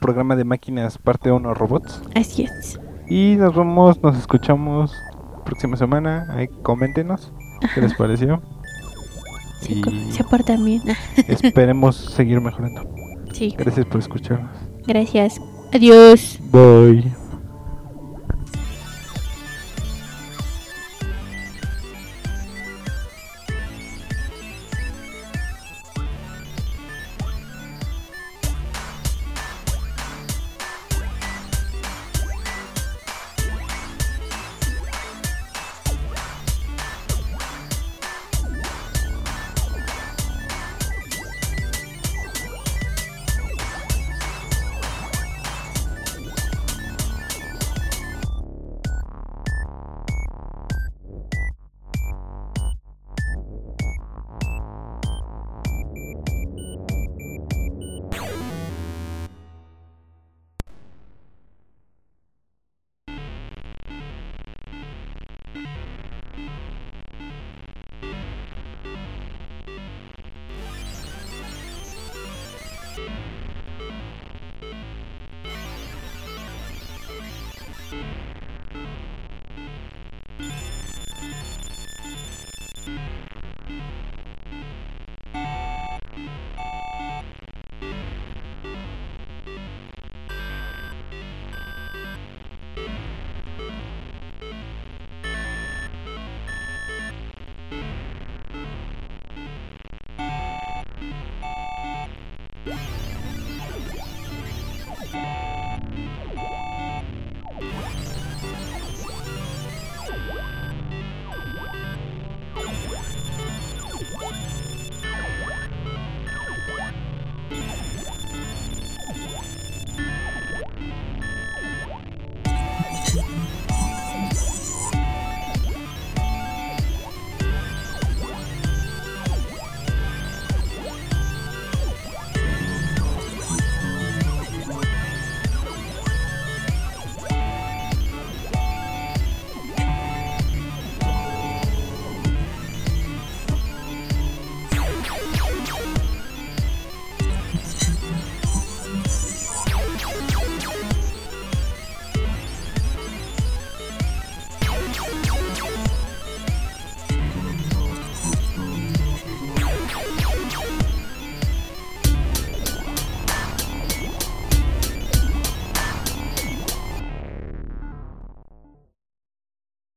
[0.00, 2.02] programa de máquinas parte 1 robots.
[2.14, 2.78] Así es.
[3.08, 4.92] Y nos vemos, nos escuchamos
[5.44, 6.26] próxima semana.
[6.30, 7.32] Ahí coméntenos
[7.74, 8.40] qué les pareció.
[9.60, 10.82] Se, Y- co- se portan bien.
[11.28, 12.82] Esperemos seguir mejorando.
[13.32, 14.50] Sí, Gracias por escucharnos.
[14.86, 15.40] gracias.
[15.72, 16.38] Adiós.
[16.50, 17.19] Bye.